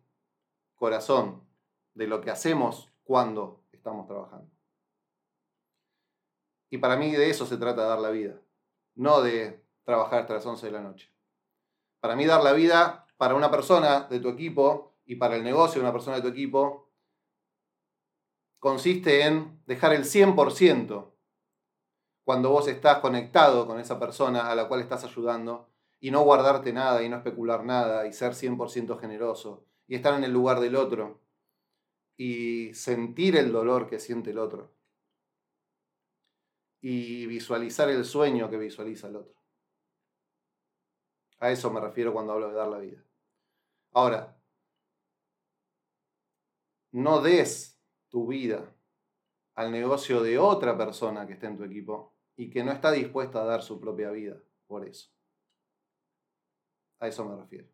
[0.75, 1.43] corazón,
[1.95, 4.51] de lo que hacemos cuando estamos trabajando.
[6.71, 8.41] Y para mí de eso se trata de dar la vida,
[8.95, 11.13] no de trabajar hasta las 11 de la noche.
[12.01, 15.81] Para mí dar la vida para una persona de tu equipo y para el negocio
[15.81, 16.91] de una persona de tu equipo
[18.59, 21.13] consiste en dejar el 100%
[22.25, 25.69] cuando vos estás conectado con esa persona a la cual estás ayudando
[26.01, 30.25] y no guardarte nada y no especular nada y ser 100% generoso y estar en
[30.25, 31.21] el lugar del otro
[32.17, 34.75] y sentir el dolor que siente el otro
[36.81, 39.34] y visualizar el sueño que visualiza el otro.
[41.45, 43.05] A eso me refiero cuando hablo de dar la vida.
[43.93, 44.35] Ahora,
[46.93, 47.79] no des
[48.09, 48.75] tu vida
[49.55, 53.43] al negocio de otra persona que esté en tu equipo y que no está dispuesta
[53.43, 55.11] a dar su propia vida por eso.
[57.01, 57.69] A eso me refiero.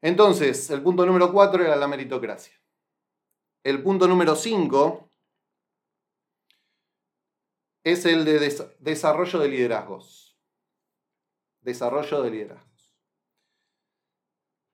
[0.00, 2.54] Entonces, el punto número cuatro era la meritocracia.
[3.64, 5.10] El punto número cinco
[7.82, 8.38] es el de
[8.78, 10.31] desarrollo de liderazgos.
[11.62, 12.72] Desarrollo de liderazgos.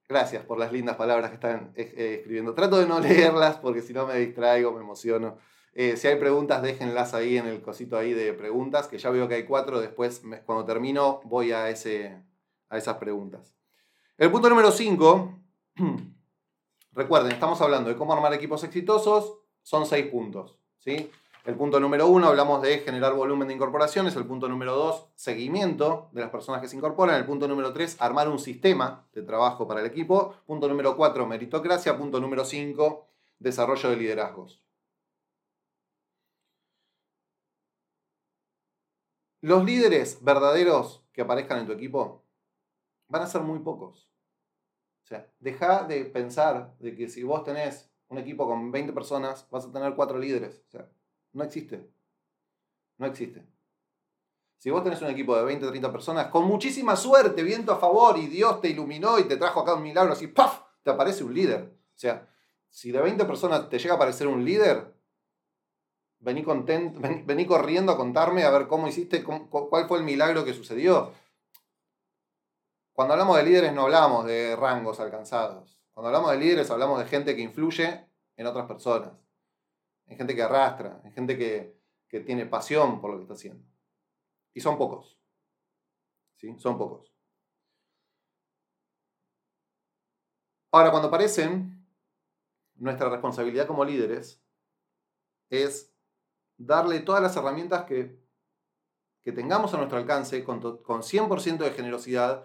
[0.08, 2.54] Gracias por las lindas palabras que están eh, eh, escribiendo.
[2.54, 5.36] Trato de no leerlas porque si no me distraigo, me emociono.
[5.74, 9.28] Eh, si hay preguntas, déjenlas ahí en el cosito ahí de preguntas, que ya veo
[9.28, 9.80] que hay cuatro.
[9.80, 12.20] Después, cuando termino, voy a, ese,
[12.70, 13.54] a esas preguntas.
[14.16, 15.38] El punto número 5,
[16.92, 20.58] recuerden, estamos hablando de cómo armar equipos exitosos, son seis puntos.
[20.78, 21.10] ¿sí?
[21.44, 24.14] El punto número uno, hablamos de generar volumen de incorporaciones.
[24.16, 27.16] El punto número dos, seguimiento de las personas que se incorporan.
[27.16, 30.34] El punto número tres, armar un sistema de trabajo para el equipo.
[30.46, 31.96] Punto número cuatro, meritocracia.
[31.96, 33.06] Punto número cinco,
[33.38, 34.62] desarrollo de liderazgos.
[39.40, 42.24] Los líderes verdaderos que aparezcan en tu equipo
[43.06, 44.10] van a ser muy pocos.
[45.04, 49.48] O sea, deja de pensar de que si vos tenés un equipo con 20 personas,
[49.50, 50.62] vas a tener cuatro líderes.
[50.68, 50.90] O sea,
[51.32, 51.88] no existe.
[52.96, 53.46] No existe.
[54.56, 57.78] Si vos tenés un equipo de 20 o 30 personas, con muchísima suerte, viento a
[57.78, 60.62] favor, y Dios te iluminó y te trajo acá un milagro, así, ¡paf!
[60.82, 61.72] te aparece un líder.
[61.94, 62.28] O sea,
[62.68, 64.98] si de 20 personas te llega a aparecer un líder,
[66.20, 70.52] Vení, content, vení, corriendo a contarme a ver cómo hiciste, cuál fue el milagro que
[70.52, 71.12] sucedió.
[72.92, 75.80] Cuando hablamos de líderes no hablamos de rangos alcanzados.
[75.92, 78.04] Cuando hablamos de líderes hablamos de gente que influye
[78.36, 79.12] en otras personas.
[80.08, 81.78] En gente que arrastra, en gente que,
[82.08, 83.64] que tiene pasión por lo que está haciendo.
[84.54, 85.18] Y son pocos.
[86.36, 86.58] ¿Sí?
[86.58, 87.12] Son pocos.
[90.70, 91.86] Ahora, cuando aparecen,
[92.74, 94.42] nuestra responsabilidad como líderes
[95.50, 95.94] es
[96.56, 98.18] darle todas las herramientas que,
[99.22, 102.44] que tengamos a nuestro alcance con, con 100% de generosidad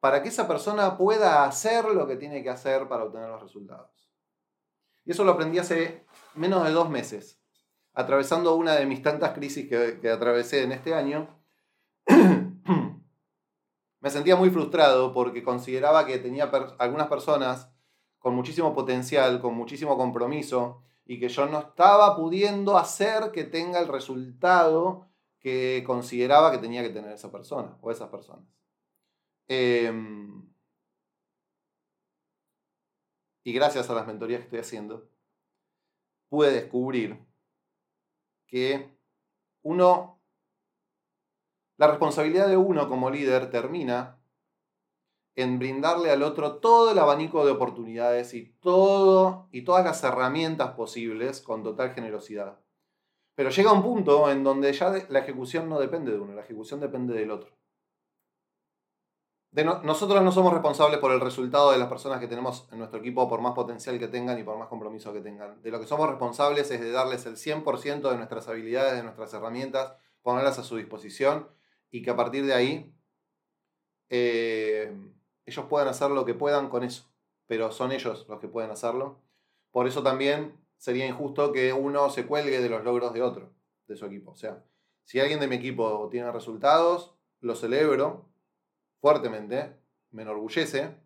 [0.00, 4.10] para que esa persona pueda hacer lo que tiene que hacer para obtener los resultados.
[5.04, 6.05] Y eso lo aprendí hace
[6.36, 7.40] menos de dos meses,
[7.92, 11.28] atravesando una de mis tantas crisis que, atravesé en este año.
[14.00, 16.44] Me sentía muy frustrado porque consideraba que tenía
[16.78, 17.70] algunas personas
[18.18, 23.78] con muchísimo potencial, con muchísimo compromiso, y que yo no estaba pudiendo hacer que tenga
[23.78, 25.08] el resultado
[25.38, 28.44] que consideraba que tenía que tener esa persona o esas personas.
[29.48, 30.50] Em,
[33.44, 35.08] y gracias a las mentorías que estoy haciendo,
[36.28, 37.18] pude descubrir
[38.46, 38.96] que
[39.62, 40.20] uno,
[41.78, 44.18] la responsabilidad de uno como líder termina
[45.34, 50.72] en brindarle al otro todo el abanico de oportunidades y, todo, y todas las herramientas
[50.72, 52.58] posibles con total generosidad.
[53.34, 56.80] Pero llega un punto en donde ya la ejecución no depende de uno, la ejecución
[56.80, 57.55] depende del otro.
[59.56, 63.00] De nosotros no somos responsables por el resultado de las personas que tenemos en nuestro
[63.00, 65.62] equipo, por más potencial que tengan y por más compromiso que tengan.
[65.62, 69.32] De lo que somos responsables es de darles el 100% de nuestras habilidades, de nuestras
[69.32, 71.48] herramientas, ponerlas a su disposición
[71.90, 72.94] y que a partir de ahí
[74.10, 74.94] eh,
[75.46, 77.10] ellos puedan hacer lo que puedan con eso,
[77.46, 79.22] pero son ellos los que pueden hacerlo.
[79.70, 83.54] Por eso también sería injusto que uno se cuelgue de los logros de otro,
[83.86, 84.32] de su equipo.
[84.32, 84.62] O sea,
[85.04, 88.35] si alguien de mi equipo tiene resultados, lo celebro
[89.00, 89.76] fuertemente,
[90.10, 90.96] me enorgullece,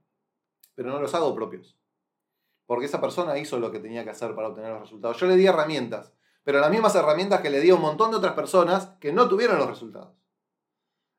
[0.75, 1.79] pero no los hago propios.
[2.67, 5.19] Porque esa persona hizo lo que tenía que hacer para obtener los resultados.
[5.19, 6.13] Yo le di herramientas,
[6.45, 9.29] pero las mismas herramientas que le di a un montón de otras personas que no
[9.29, 10.15] tuvieron los resultados.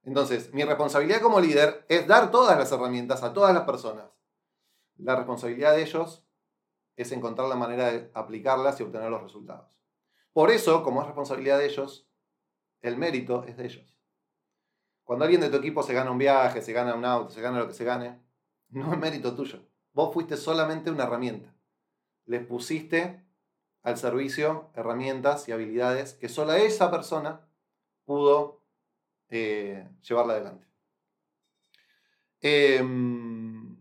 [0.04, 4.06] Entonces, mi responsabilidad como líder es dar todas las herramientas a todas las personas.
[4.98, 6.26] La responsabilidad de ellos
[6.96, 9.68] es encontrar la manera de aplicarlas y obtener los resultados.
[10.34, 12.08] Por eso, como es responsabilidad de ellos,
[12.82, 13.91] el mérito es de ellos.
[15.12, 17.60] Cuando alguien de tu equipo se gana un viaje, se gana un auto, se gana
[17.60, 18.18] lo que se gane,
[18.70, 19.60] no es mérito tuyo.
[19.92, 21.54] Vos fuiste solamente una herramienta.
[22.28, 23.22] Les pusiste
[23.84, 27.46] al servicio herramientas y habilidades que solo esa persona
[28.06, 28.62] pudo
[29.28, 30.66] eh, llevarla adelante.
[32.40, 33.76] Em,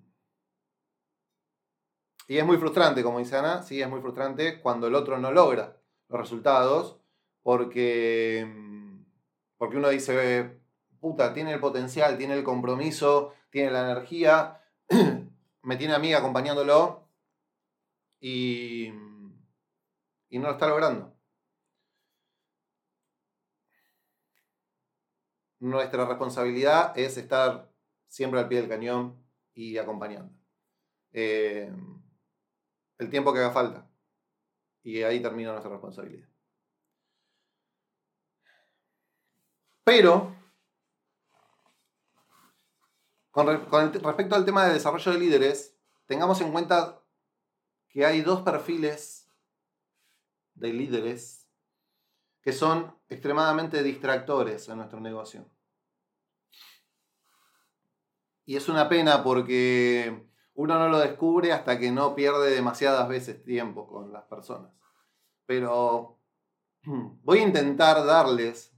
[2.26, 5.31] y es muy frustrante, como dice Ana, sí, es muy frustrante cuando el otro no
[5.31, 6.99] logra los resultados,
[7.45, 8.53] porque,
[9.59, 10.59] porque uno dice,
[11.01, 14.62] puta, tiene el potencial, tiene el compromiso, tiene la energía,
[15.62, 17.09] me tiene a mí acompañándolo
[18.20, 18.86] y,
[20.28, 21.14] y no lo está logrando.
[25.59, 27.70] Nuestra responsabilidad es estar
[28.09, 29.22] siempre al pie del cañón
[29.55, 30.32] y acompañando.
[31.12, 31.70] Eh,
[32.98, 33.90] el tiempo que haga falta.
[34.82, 36.28] Y ahí termina nuestra responsabilidad.
[39.84, 40.34] Pero,
[43.31, 45.76] con, respecto al tema de desarrollo de líderes,
[46.07, 47.03] tengamos en cuenta
[47.89, 49.31] que hay dos perfiles
[50.55, 51.49] de líderes
[52.43, 55.49] que son extremadamente distractores en nuestro negocio.
[58.45, 63.43] Y es una pena porque uno no lo descubre hasta que no pierde demasiadas veces
[63.45, 64.72] tiempo con las personas.
[65.47, 66.18] Pero
[66.85, 68.74] voy a intentar darles...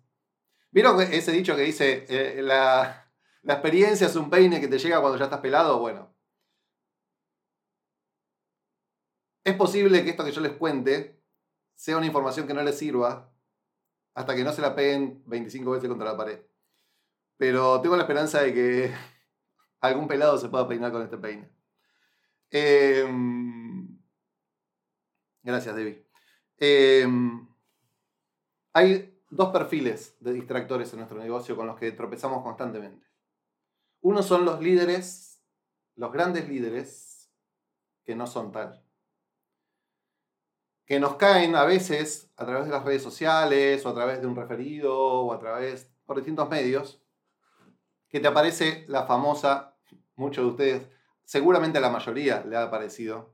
[0.71, 3.02] ¿Vieron ese dicho que dice, eh, la,
[3.43, 5.79] la experiencia es un peine que te llega cuando ya estás pelado?
[5.81, 6.15] Bueno.
[9.45, 11.21] Es posible que esto que yo les cuente
[11.75, 13.33] sea una información que no les sirva
[14.15, 16.41] hasta que no se la peguen 25 veces contra la pared.
[17.37, 18.95] Pero tengo la esperanza de que
[19.81, 21.51] algún pelado se pueda peinar con este peine.
[22.51, 23.99] Em,
[25.43, 26.07] gracias, Debbie.
[26.59, 27.49] Em,
[28.75, 33.12] hay dos perfiles de distractores en nuestro negocio con los que tropezamos constantemente.
[34.03, 35.41] Uno son los líderes,
[35.97, 37.31] los grandes líderes,
[38.05, 38.85] que no son tal.
[40.85, 44.27] Que nos caen a veces a través de las redes sociales, o a través de
[44.27, 47.01] un referido, o a través, por distintos medios,
[48.09, 49.77] que te aparece la famosa,
[50.17, 50.89] muchos de ustedes
[51.25, 53.33] seguramente a la mayoría le ha parecido,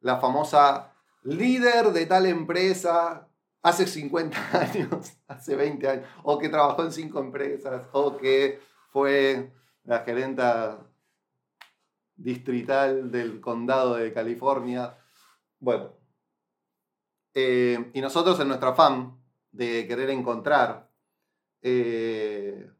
[0.00, 0.92] la famosa
[1.22, 3.28] líder de tal empresa
[3.62, 9.52] hace 50 años, hace 20 años, o que trabajó en cinco empresas, o que fue
[9.84, 10.86] la gerenta
[12.16, 14.96] distrital del condado de California.
[15.58, 15.92] Bueno,
[17.34, 19.18] eh, y nosotros en nuestro afán
[19.50, 20.90] de querer encontrar
[21.62, 22.70] eh,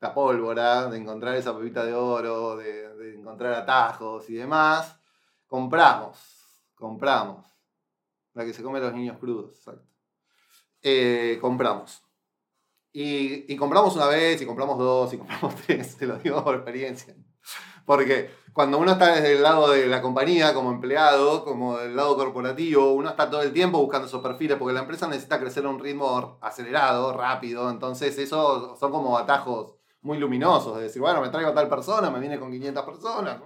[0.00, 4.98] la pólvora, de encontrar esa pepita de oro, de, encontrar atajos y demás,
[5.46, 6.18] compramos,
[6.74, 7.46] compramos.
[8.32, 9.86] La que se come los niños crudos, exacto.
[10.82, 12.02] Eh, compramos.
[12.92, 16.56] Y, y, compramos una vez, y compramos dos, y compramos tres, te lo digo por
[16.56, 17.14] experiencia.
[17.84, 22.16] Porque cuando uno está desde el lado de la compañía, como empleado, como del lado
[22.16, 25.70] corporativo, uno está todo el tiempo buscando esos perfiles, porque la empresa necesita crecer a
[25.70, 27.70] un ritmo acelerado, rápido.
[27.70, 32.10] Entonces, eso son como atajos muy luminosos, de decir, bueno, me traigo a tal persona,
[32.10, 33.40] me viene con 500 personas.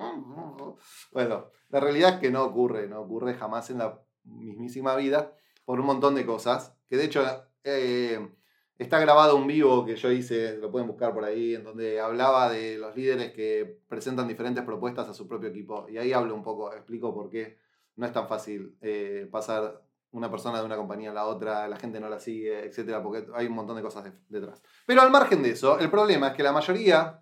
[1.13, 5.33] Bueno, la realidad es que no ocurre, no ocurre jamás en la mismísima vida
[5.65, 7.25] por un montón de cosas, que de hecho
[7.65, 8.31] eh,
[8.79, 12.51] está grabado un vivo que yo hice, lo pueden buscar por ahí, en donde hablaba
[12.51, 15.87] de los líderes que presentan diferentes propuestas a su propio equipo.
[15.89, 17.59] Y ahí hablo un poco, explico por qué
[17.97, 21.77] no es tan fácil eh, pasar una persona de una compañía a la otra, la
[21.77, 24.63] gente no la sigue, etcétera, porque hay un montón de cosas detrás.
[24.87, 27.21] Pero al margen de eso, el problema es que la mayoría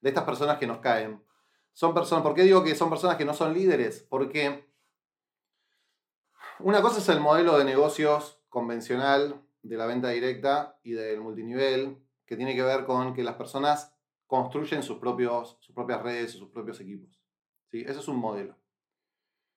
[0.00, 1.22] de estas personas que nos caen
[1.72, 4.06] son personas, ¿por qué digo que son personas que no son líderes?
[4.08, 4.68] Porque
[6.58, 11.98] una cosa es el modelo de negocios convencional de la venta directa y del multinivel,
[12.24, 13.94] que tiene que ver con que las personas
[14.26, 17.18] construyen sus, propios, sus propias redes, sus propios equipos.
[17.70, 17.80] ¿Sí?
[17.80, 18.56] Ese es un modelo.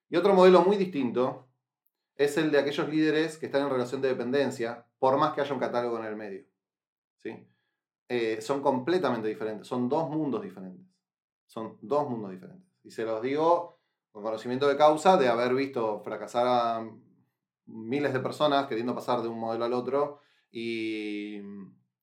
[0.10, 1.48] Y otro modelo muy distinto
[2.16, 5.54] es el de aquellos líderes que están en relación de dependencia, por más que haya
[5.54, 6.46] un catálogo en el medio.
[7.18, 7.48] ¿sí?
[8.10, 10.86] Eh, son completamente diferentes, son dos mundos diferentes.
[11.48, 12.70] Son dos mundos diferentes.
[12.84, 13.80] Y se los digo
[14.12, 16.90] con conocimiento de causa de haber visto fracasar a
[17.66, 20.20] miles de personas queriendo pasar de un modelo al otro
[20.52, 21.40] y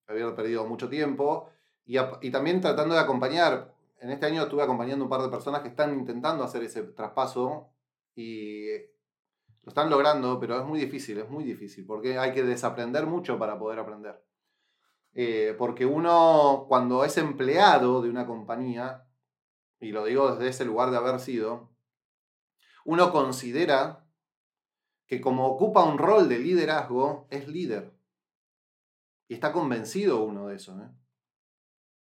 [0.06, 1.50] haber perdido mucho tiempo.
[1.84, 3.74] Y, también tratando de acompañar.
[4.00, 7.68] En este año estuve acompañando un par de personas que están intentando hacer ese traspaso
[8.14, 8.66] y
[9.62, 13.38] lo están logrando, pero es muy difícil, es muy difícil, porque hay que desaprender mucho
[13.38, 14.22] para poder aprender.
[15.14, 19.04] Eh, porque uno, cuando es empleado de una compañía,
[19.80, 21.70] y lo digo desde ese lugar de haber sido,
[22.84, 24.07] uno considera
[25.08, 27.92] que como ocupa un rol de liderazgo, es líder.
[29.26, 30.78] Y está convencido uno de eso.
[30.78, 30.88] ¿eh?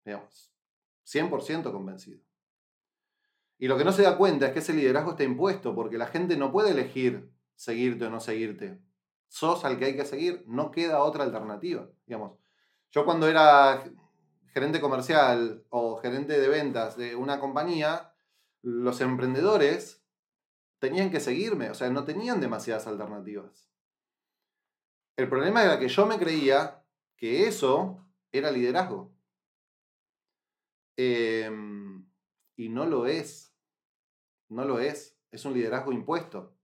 [0.05, 0.53] Digamos,
[1.05, 2.20] 100% convencido.
[3.59, 6.07] Y lo que no se da cuenta es que ese liderazgo está impuesto, porque la
[6.07, 8.80] gente no puede elegir seguirte o no seguirte.
[9.28, 11.88] Sos al que hay que seguir, no queda otra alternativa.
[12.07, 12.38] Digamos,
[12.90, 13.84] yo cuando era
[14.55, 18.14] gerente comercial o gerente de ventas de una compañía,
[18.62, 20.05] los emprendedores
[20.87, 23.68] tenían que seguirme, o sea, no tenían demasiadas alternativas.
[25.16, 26.80] El problema era que yo me creía
[27.16, 29.12] que eso era liderazgo.
[30.97, 32.09] Em,
[32.55, 33.53] y no lo es.
[34.49, 35.18] No lo es.
[35.32, 36.57] Es un liderazgo impuesto.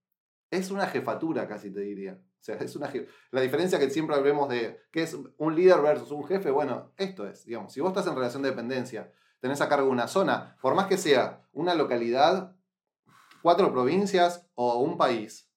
[0.52, 2.12] Es una jefatura, casi te diría.
[2.14, 2.92] O sea, es una
[3.32, 7.26] la diferencia que siempre hablemos de qué es un líder versus un jefe, bueno, esto
[7.26, 10.74] es, digamos, si vos estás en relación de dependencia, tenés a cargo una zona, por
[10.74, 12.56] más que sea una localidad,
[13.42, 15.50] cuatro provincias o un país.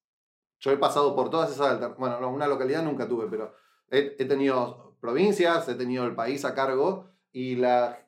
[0.59, 3.53] Yo he pasado por todas esas, bueno, una localidad nunca tuve, pero
[3.89, 8.01] he, tenido provincias, he tenido el país a cargo y la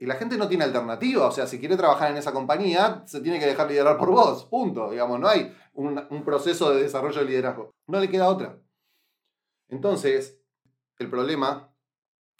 [0.00, 3.20] y la gente no tiene alternativa, o sea, si quiere trabajar en esa compañía, se
[3.20, 4.90] tiene que dejar liderar por vos, punto.
[4.90, 7.74] Digamos, no hay un, proceso de desarrollo de liderazgo.
[7.86, 8.58] No le queda otra.
[9.68, 10.40] Entonces,
[10.98, 11.70] el problema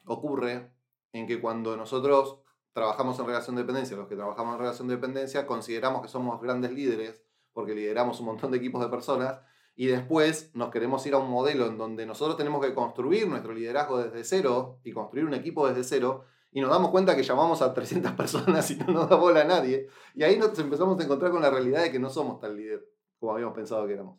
[0.06, 0.72] ocurre
[1.12, 2.39] en que cuando nosotros
[2.72, 6.40] trabajamos en relación de dependencia, los que trabajamos en relación de dependencia, consideramos que somos
[6.40, 9.40] grandes líderes, porque lideramos un montón de equipos de personas,
[9.74, 13.52] y después nos queremos ir a un modelo en donde nosotros tenemos que construir nuestro
[13.52, 17.62] liderazgo desde cero y construir un equipo desde cero, y nos damos cuenta que llamamos
[17.62, 19.88] a 300 personas y no nos da bola a nadie.
[20.14, 22.84] Y ahí nos empezamos a encontrar con la realidad de que no somos tan líder
[23.18, 24.18] como habíamos pensado que éramos.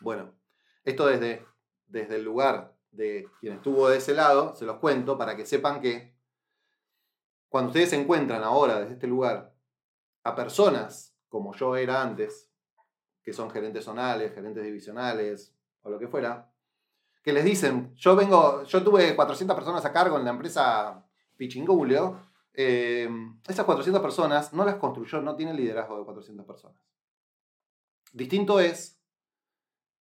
[0.00, 0.34] Bueno,
[0.84, 1.46] esto desde,
[1.86, 5.80] desde el lugar de quien estuvo de ese lado, se los cuento para que sepan
[5.80, 6.13] que
[7.54, 9.54] cuando ustedes se encuentran ahora desde este lugar
[10.24, 12.50] a personas como yo era antes,
[13.22, 16.50] que son gerentes zonales, gerentes divisionales o lo que fuera,
[17.22, 22.22] que les dicen, yo vengo, yo tuve 400 personas a cargo en la empresa Pichingulio,
[22.52, 23.08] eh,
[23.46, 26.76] esas 400 personas no las construyó, no tiene liderazgo de 400 personas.
[28.12, 29.00] Distinto es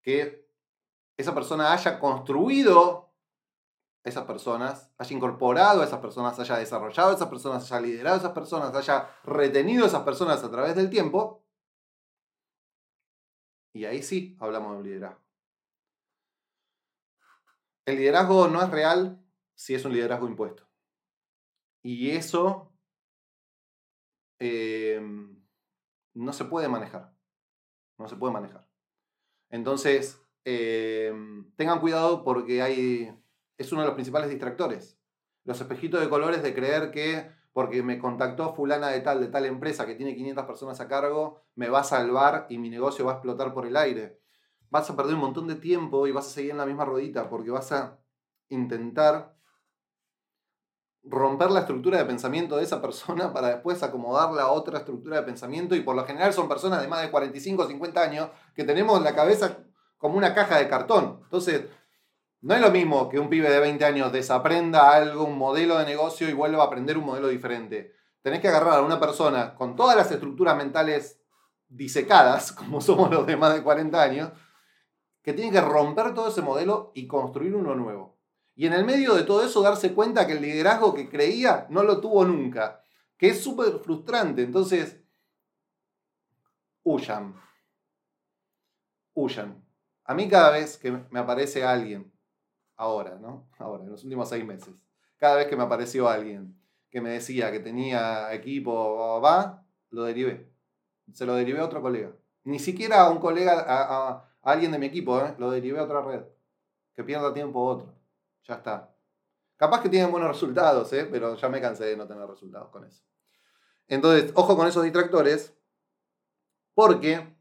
[0.00, 0.48] que
[1.18, 3.01] esa persona haya construido
[4.04, 8.18] esas personas, haya incorporado a esas personas, haya desarrollado a esas personas, haya liderado a
[8.18, 11.44] esas personas, haya retenido a esas personas a través del tiempo.
[13.74, 15.22] Y ahí sí hablamos de liderazgo.
[17.86, 19.24] El liderazgo no es real
[19.54, 20.68] si es un liderazgo impuesto.
[21.82, 22.72] Y eso
[24.38, 25.42] em,
[26.14, 27.12] no se puede manejar.
[27.98, 28.68] No se puede manejar.
[29.50, 33.12] Entonces, em, tengan cuidado porque hay,
[33.58, 34.98] es uno de los principales distractores.
[35.44, 39.44] Los espejitos de colores de creer que porque me contactó fulana de tal, de tal
[39.44, 43.12] empresa que tiene 500 personas a cargo, me va a salvar y mi negocio va
[43.12, 44.20] a explotar por el aire.
[44.70, 47.28] Vas a perder un montón de tiempo y vas a seguir en la misma rodita
[47.28, 47.98] porque vas a
[48.48, 49.36] intentar
[51.04, 55.24] romper la estructura de pensamiento de esa persona para después acomodarla a otra estructura de
[55.24, 58.64] pensamiento y por lo general son personas de más de 45 o 50 años que
[58.64, 59.58] tenemos la cabeza
[59.98, 61.20] como una caja de cartón.
[61.24, 61.66] Entonces,
[62.42, 65.86] no es lo mismo que un pibe de 20 años desaprenda algo, un modelo de
[65.86, 67.94] negocio y vuelva a aprender un modelo diferente.
[68.20, 71.22] Tenés que agarrar a una persona con todas las estructuras mentales
[71.68, 74.32] disecadas, como somos los de más de 40 años,
[75.22, 78.18] que tiene que romper todo ese modelo y construir uno nuevo.
[78.56, 81.84] Y en el medio de todo eso darse cuenta que el liderazgo que creía no
[81.84, 82.82] lo tuvo nunca,
[83.16, 84.42] que es súper frustrante.
[84.42, 85.00] Entonces,
[86.82, 87.40] huyan.
[89.14, 89.64] Huyan.
[90.04, 92.11] A mí cada vez que me aparece alguien,
[92.76, 93.48] ahora, ¿no?
[93.58, 94.74] Ahora, en los últimos seis meses,
[95.18, 96.58] cada vez que me apareció alguien
[96.90, 100.52] que me decía que tenía equipo, va, lo derivé.
[101.12, 102.12] Se lo derivé a otro colega.
[102.44, 105.34] Ni siquiera a un colega, a, alguien de mi equipo, ¿eh?
[105.38, 106.24] lo derivé a otra red.
[106.94, 107.94] Que pierda tiempo otro.
[108.44, 108.94] Ya está.
[109.56, 111.08] Capaz que tienen buenos resultados, ¿eh?
[111.10, 113.02] pero ya me cansé de no tener resultados con eso.
[113.88, 115.54] Entonces, ojo con esos distractores,
[116.74, 117.36] porque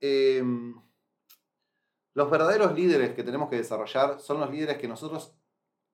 [0.00, 0.74] em,
[2.16, 5.36] los verdaderos líderes que tenemos que desarrollar son los líderes que nosotros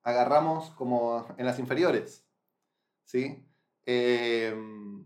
[0.03, 2.25] agarramos como en las inferiores.
[3.03, 3.45] ¿sí?
[3.85, 5.05] Em,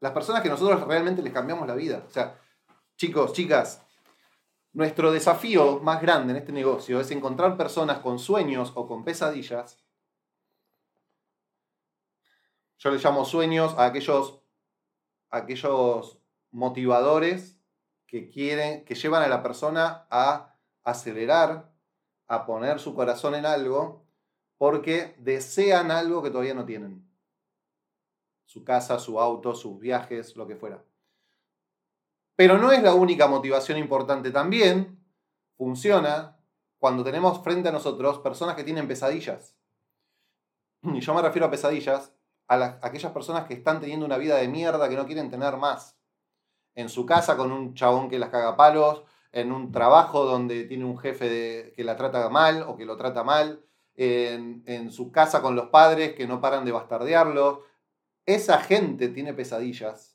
[0.00, 2.04] las personas que nosotros realmente les cambiamos la vida.
[2.06, 2.40] O sea,
[2.96, 3.86] chicos, chicas,
[4.72, 9.84] nuestro desafío más grande en este negocio es encontrar personas con sueños o con pesadillas.
[12.78, 14.40] Yo les llamo sueños a aquellos,
[15.28, 16.18] aquellos
[16.50, 17.53] motivadores
[18.14, 21.74] que quieren, que llevan a la persona a acelerar
[22.28, 24.06] a poner su corazón en algo
[24.56, 27.04] porque desean algo que todavía no tienen.
[28.44, 30.84] Su casa, su auto, sus viajes, lo que fuera.
[32.36, 34.30] Pero no es la única motivación importante.
[34.30, 35.04] También
[35.56, 36.38] funciona
[36.78, 39.56] cuando tenemos frente a nosotros personas que tienen pesadillas.
[40.82, 42.14] Y yo me refiero a pesadillas
[42.46, 45.98] a, aquellas personas que están teniendo una vida de mierda que no quieren tener más.
[46.74, 50.84] En su casa con un chabón que las caga palos, en un trabajo donde tiene
[50.84, 53.64] un jefe que la trata mal o que lo trata mal,
[53.96, 57.60] en, en su casa con los padres que no paran de bastardearlos.
[58.26, 60.14] Esa gente tiene pesadillas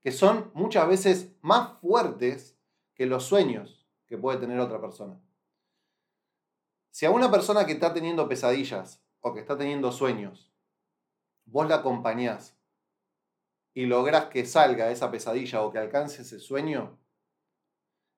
[0.00, 2.58] que son muchas veces más fuertes
[2.94, 5.20] que los sueños que puede tener otra persona.
[6.90, 10.52] Si a una persona que está teniendo pesadillas o que está teniendo sueños,
[11.44, 12.56] vos la acompañás
[13.80, 16.98] y lográs que salga esa pesadilla o que alcance ese sueño,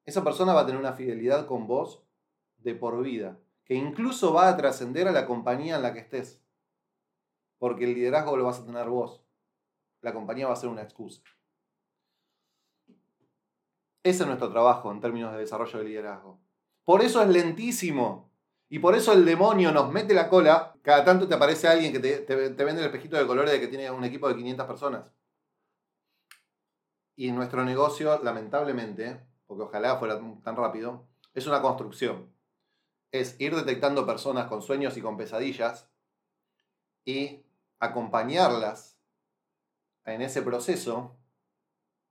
[0.05, 2.03] esa persona va a tener una fidelidad con vos
[2.59, 6.43] de por vida, que incluso va a trascender a la compañía en la que estés,
[7.59, 9.23] porque el liderazgo lo vas a tener vos,
[10.01, 11.23] la compañía va a ser una excusa.
[14.03, 16.41] Ese es nuestro trabajo en términos de desarrollo de liderazgo.
[16.85, 18.33] Por eso es lentísimo.
[18.69, 20.75] Y por eso el demonio nos mete la cola.
[20.83, 23.89] Cada tanto te aparece alguien que te, vende el espejito de colores de que tiene
[23.93, 25.05] un equipo de 500 personas.
[27.15, 32.33] Y nuestro negocio, lamentablemente, porque ojalá fuera tan rápido, es una construcción.
[33.11, 35.91] Es ir detectando personas con sueños y con pesadillas
[37.05, 37.45] y
[37.79, 38.99] acompañarlas
[40.05, 41.17] en ese proceso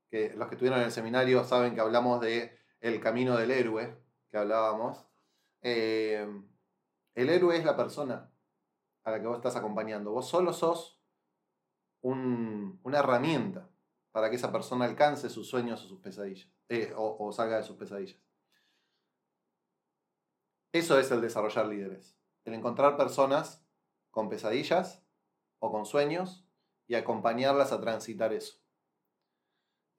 [0.09, 3.97] que los que estuvieron en el seminario saben que hablamos de el camino del héroe,
[4.29, 5.05] que hablábamos.
[5.61, 6.27] Eh,
[7.15, 8.31] el héroe es la persona
[9.03, 10.11] a la que vos estás acompañando.
[10.11, 11.01] Vos solo sos
[12.01, 13.70] una herramienta
[14.11, 17.77] para que esa persona alcance sus sueños o sus pesadillas, eh, o salga de sus
[17.77, 18.19] pesadillas.
[20.73, 23.65] Eso es el desarrollar líderes, el encontrar personas
[24.09, 25.03] con pesadillas
[25.59, 26.45] o con sueños
[26.87, 28.61] y acompañarlas a transitar eso.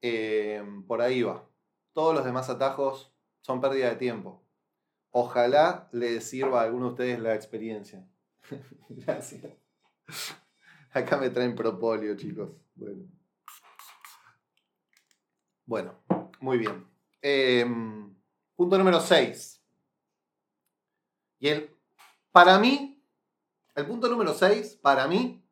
[0.01, 1.47] Em, por ahí va.
[1.93, 4.43] Todos los demás atajos son pérdida de tiempo.
[5.11, 8.07] Ojalá les sirva a alguno de ustedes la experiencia.
[8.89, 9.45] Gracias.
[10.91, 12.51] Acá me traen propóleo, chicos.
[12.75, 13.05] Bueno.
[15.65, 15.99] Bueno,
[16.39, 16.87] muy bien.
[17.21, 18.13] Em,
[18.55, 19.61] punto número 6.
[21.39, 21.75] Y el,
[22.31, 23.03] para mí,
[23.75, 25.43] el punto número 6, para mí,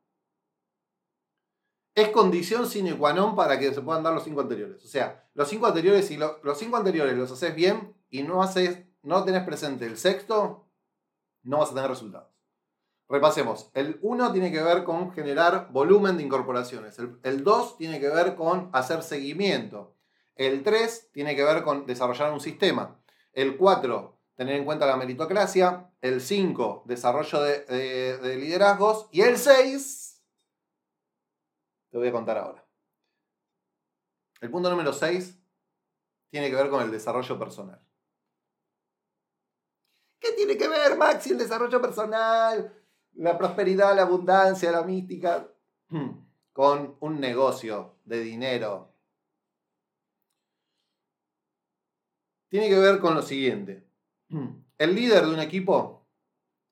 [1.95, 4.83] es condición sine qua non para que se puedan dar los cinco anteriores.
[4.83, 8.85] O sea, los cinco anteriores, si los cinco anteriores los haces bien y no, haces,
[9.03, 10.67] no tenés presente el sexto,
[11.43, 12.29] no vas a tener resultados.
[13.09, 13.69] Repasemos.
[13.73, 16.97] El 1 tiene que ver con generar volumen de incorporaciones.
[16.97, 19.97] El 2 tiene que ver con hacer seguimiento.
[20.45, 22.99] El 3 tiene que ver con desarrollar un sistema.
[23.31, 25.93] El 4, tener en cuenta la meritocracia.
[26.01, 29.07] El 5, desarrollo de, de liderazgos.
[29.11, 30.23] Y el 6,
[31.91, 32.65] te voy a contar ahora.
[34.39, 35.37] El punto número 6
[36.31, 37.79] tiene que ver con el desarrollo personal.
[40.19, 42.73] ¿Qué tiene que ver, Maxi, el desarrollo personal?
[43.13, 45.47] La prosperidad, la abundancia, la mística,
[46.53, 48.90] con un negocio de dinero.
[52.51, 53.83] Tiene que ver con lo siguiente.
[54.77, 56.05] El líder de un equipo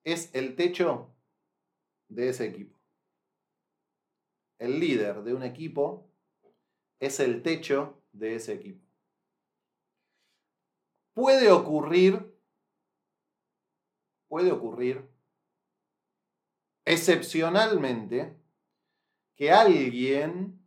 [0.03, 1.15] es el techo
[2.07, 2.79] de ese equipo
[4.59, 6.11] el líder de un equipo
[6.99, 8.85] es el techo de ese equipo.
[11.13, 12.37] Puede ocurrir,
[14.27, 15.09] puede ocurrir
[16.85, 18.37] excepcionalmente
[19.35, 20.59] que alguien,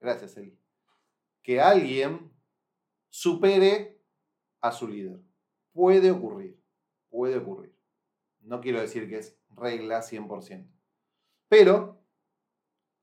[0.00, 0.58] gracias Eli,
[1.42, 2.32] que alguien
[3.14, 4.02] supere
[4.60, 5.20] a su líder.
[5.72, 6.60] Puede ocurrir,
[7.10, 7.72] puede ocurrir.
[8.40, 10.68] No quiero decir que es regla 100%.
[11.48, 12.02] Pero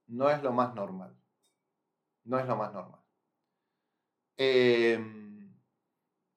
[0.07, 1.17] no es lo más normal.
[2.25, 2.99] No es lo más normal.
[4.35, 4.99] Eh,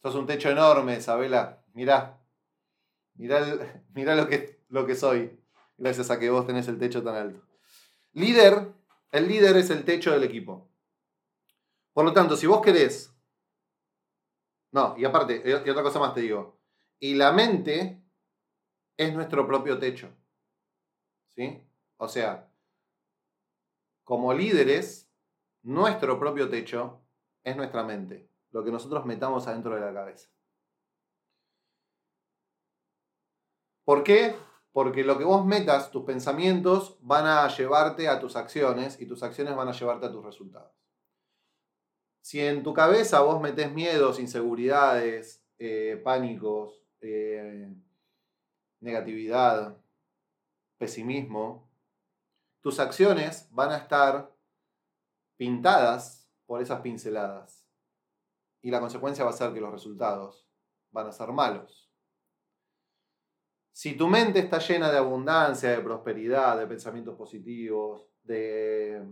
[0.01, 1.65] sos un techo enorme, Isabela.
[1.73, 2.21] Mirá.
[3.17, 5.41] Mirá, lo, que, lo que soy.
[5.79, 7.45] Gracias a que vos tenés el techo tan alto.
[8.13, 8.73] Líder.
[9.11, 10.71] El líder es el techo del equipo.
[11.93, 13.14] Por lo tanto, si vos querés.
[14.75, 16.59] No, y aparte, y otra cosa más te digo.
[16.99, 18.03] Y la mente
[18.97, 20.11] es nuestro propio techo.
[21.37, 21.63] ¿Sí?
[21.97, 22.51] O sea,
[24.03, 25.09] como líderes,
[25.63, 27.01] nuestro propio techo
[27.45, 30.29] es nuestra mente, lo que nosotros metamos adentro de la cabeza.
[33.85, 34.35] ¿Por qué?
[34.73, 39.23] Porque lo que vos metas, tus pensamientos, van a llevarte a tus acciones y tus
[39.23, 40.84] acciones van a llevarte a tus resultados.
[42.25, 47.71] Si en tu cabeza vos metés miedos, inseguridades, eh, pánicos, eh,
[48.81, 49.77] negatividad,
[50.79, 51.71] pesimismo,
[52.63, 54.35] tus acciones van a estar
[55.37, 57.69] pintadas por esas pinceladas.
[58.63, 60.49] Y la consecuencia va a ser que los resultados
[60.93, 61.93] van a ser malos.
[63.71, 69.05] Si tu mente está llena de abundancia, de prosperidad, de pensamientos positivos, de,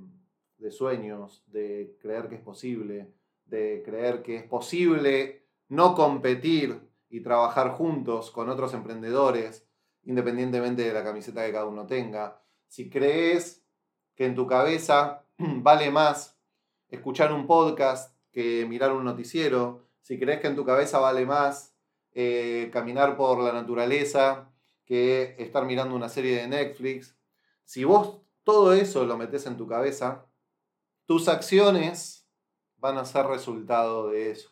[0.62, 3.12] de sueños, de creer que es posible,
[3.44, 9.66] de creer que es posible no competir y trabajar juntos con otros emprendedores,
[10.04, 12.42] independientemente de la camiseta que cada uno tenga.
[12.66, 13.64] Si crees
[14.14, 16.38] que en tu cabeza vale más
[16.88, 21.76] escuchar un podcast que mirar un noticiero, si crees que en tu cabeza vale más
[22.12, 24.50] eh, caminar por la naturaleza
[24.84, 27.16] que estar mirando una serie de Netflix,
[27.64, 30.26] si vos todo eso lo metes en tu cabeza,
[31.06, 32.28] tus acciones
[32.76, 34.50] van a ser resultado de eso.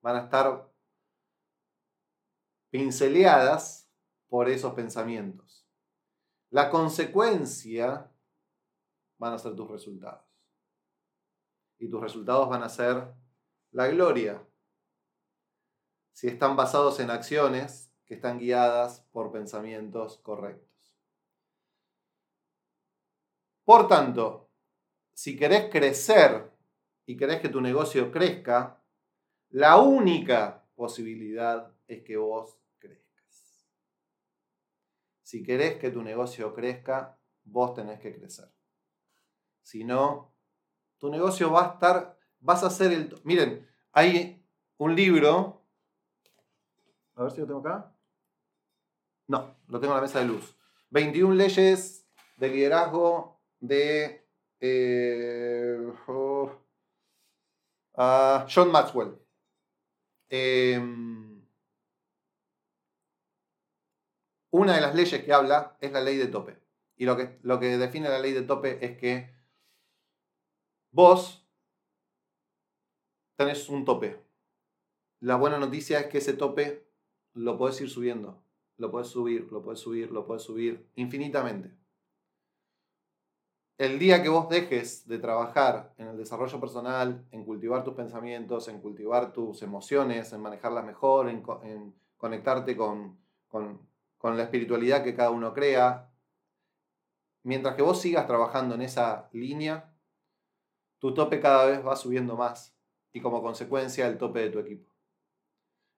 [0.00, 0.70] Van a estar
[2.70, 3.90] pinceleadas
[4.28, 5.66] por esos pensamientos.
[6.50, 8.12] La consecuencia
[9.18, 10.26] van a ser tus resultados.
[11.78, 13.14] Y tus resultados van a ser
[13.70, 14.46] la gloria.
[16.12, 20.66] Si están basados en acciones que están guiadas por pensamientos correctos.
[23.64, 24.45] Por tanto,
[25.16, 26.52] si querés crecer
[27.06, 28.82] y querés que tu negocio crezca,
[29.48, 33.66] la única posibilidad es que vos crezcas.
[35.22, 38.52] Si querés que tu negocio crezca, vos tenés que crecer.
[39.62, 40.34] Si no,
[40.98, 43.18] tu negocio va a estar, vas a ser el...
[43.24, 45.64] Miren, hay un libro,
[47.14, 47.96] a ver si lo tengo acá.
[49.28, 50.54] No, lo tengo en la mesa de luz.
[50.90, 52.06] 21 leyes
[52.36, 54.25] de liderazgo de
[54.60, 56.50] eh, oh,
[57.94, 59.18] ah, John Maxwell.
[60.28, 61.42] Em,
[64.50, 66.58] una de las leyes que habla es la ley de tope.
[66.96, 69.30] Y lo que, lo que define la ley de tope es que
[70.90, 71.46] vos
[73.36, 74.18] tenés un tope.
[75.20, 76.86] La buena noticia es que ese tope
[77.34, 78.42] lo podés ir subiendo.
[78.78, 81.70] Lo podés subir, lo podés subir, lo podés subir infinitamente.
[83.78, 88.68] El día que vos dejes de trabajar en el desarrollo personal, en cultivar tus pensamientos,
[88.68, 91.42] en cultivar tus emociones, en manejarlas mejor, en,
[92.16, 96.10] conectarte con, con la espiritualidad que cada uno crea,
[97.42, 99.94] mientras que vos sigas trabajando en esa línea,
[100.98, 102.74] tu tope cada vez va subiendo más
[103.12, 104.90] y como consecuencia el tope de tu equipo.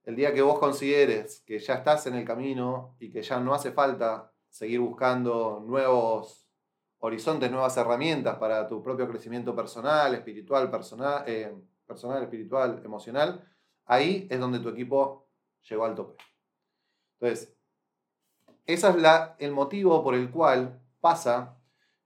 [0.02, 3.55] El día que vos consideres que ya estás en el camino y que ya no
[3.55, 6.47] hace falta seguir buscando nuevos
[7.00, 11.54] horizontes, nuevas herramientas para tu propio crecimiento personal, espiritual, personal, eh,
[11.86, 13.44] personal, espiritual, emocional,
[13.86, 15.26] ahí es donde tu equipo
[15.68, 16.22] llegó al tope.
[17.20, 17.54] Entonces,
[18.66, 21.56] ese es la, el motivo por el cual pasa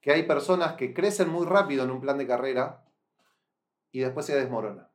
[0.01, 2.85] que hay personas que crecen muy rápido en un plan de carrera
[3.91, 4.89] y después se desmorona.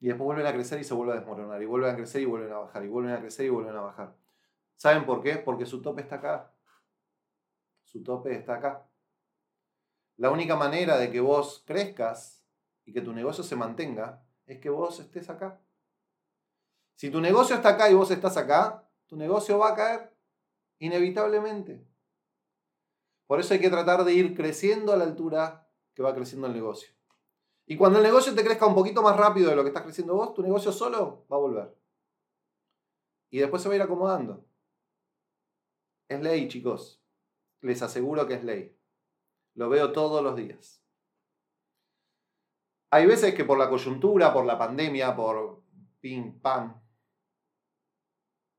[0.00, 1.62] Y después vuelven a crecer y se vuelven a desmoronar.
[1.62, 2.84] Y vuelven a crecer y vuelven a bajar.
[2.84, 4.14] Y vuelven a crecer y vuelven a bajar.
[4.76, 5.36] ¿Saben por qué?
[5.36, 6.52] Porque su tope está acá.
[7.94, 8.90] Su tope está acá.
[10.16, 12.44] La única manera de que vos crezcas
[12.84, 15.60] y que tu negocio se mantenga es que vos estés acá.
[16.96, 20.12] Si tu negocio está acá y vos estás acá, tu negocio va a caer
[20.80, 21.86] inevitablemente.
[23.28, 26.52] Por eso hay que tratar de ir creciendo a la altura que va creciendo el
[26.52, 26.92] negocio.
[27.64, 30.16] Y cuando el negocio te crezca un poquito más rápido de lo que estás creciendo
[30.16, 31.78] vos, tu negocio solo va a volver.
[33.30, 34.44] Y después se va a ir acomodando.
[36.08, 37.03] Es ley, chicos
[37.64, 38.76] les aseguro que es ley.
[39.54, 40.82] Lo veo todos los días.
[42.90, 45.62] Hay veces que por la coyuntura, por la pandemia, por
[46.00, 46.80] pim, pam,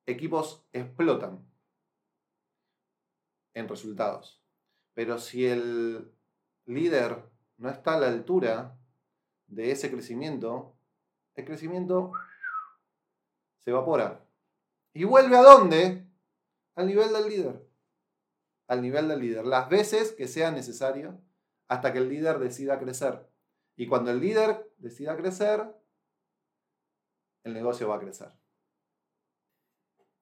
[0.07, 1.47] equipos explotan
[3.53, 4.43] en resultados.
[4.93, 6.11] Pero si el
[6.65, 8.77] líder no está a la altura
[9.47, 10.75] de ese crecimiento,
[11.35, 12.11] el crecimiento
[13.63, 14.25] se evapora.
[14.93, 16.07] ¿Y vuelve a dónde?
[16.75, 17.64] Al nivel del líder
[18.67, 21.21] al nivel del líder, las veces que sea necesario
[21.67, 23.27] hasta que el líder decida crecer.
[23.75, 25.65] Y cuando el líder decida crecer,
[27.43, 28.31] el negocio va a crecer.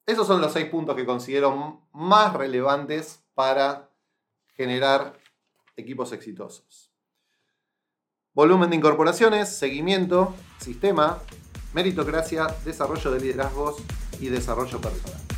[0.05, 3.89] Esos son los seis puntos que considero más relevantes para
[4.55, 5.17] generar
[5.77, 6.91] equipos exitosos.
[8.33, 11.19] Volumen de incorporaciones, seguimiento, sistema,
[11.73, 13.77] meritocracia, desarrollo de liderazgos
[14.19, 15.32] y desarrollo personal.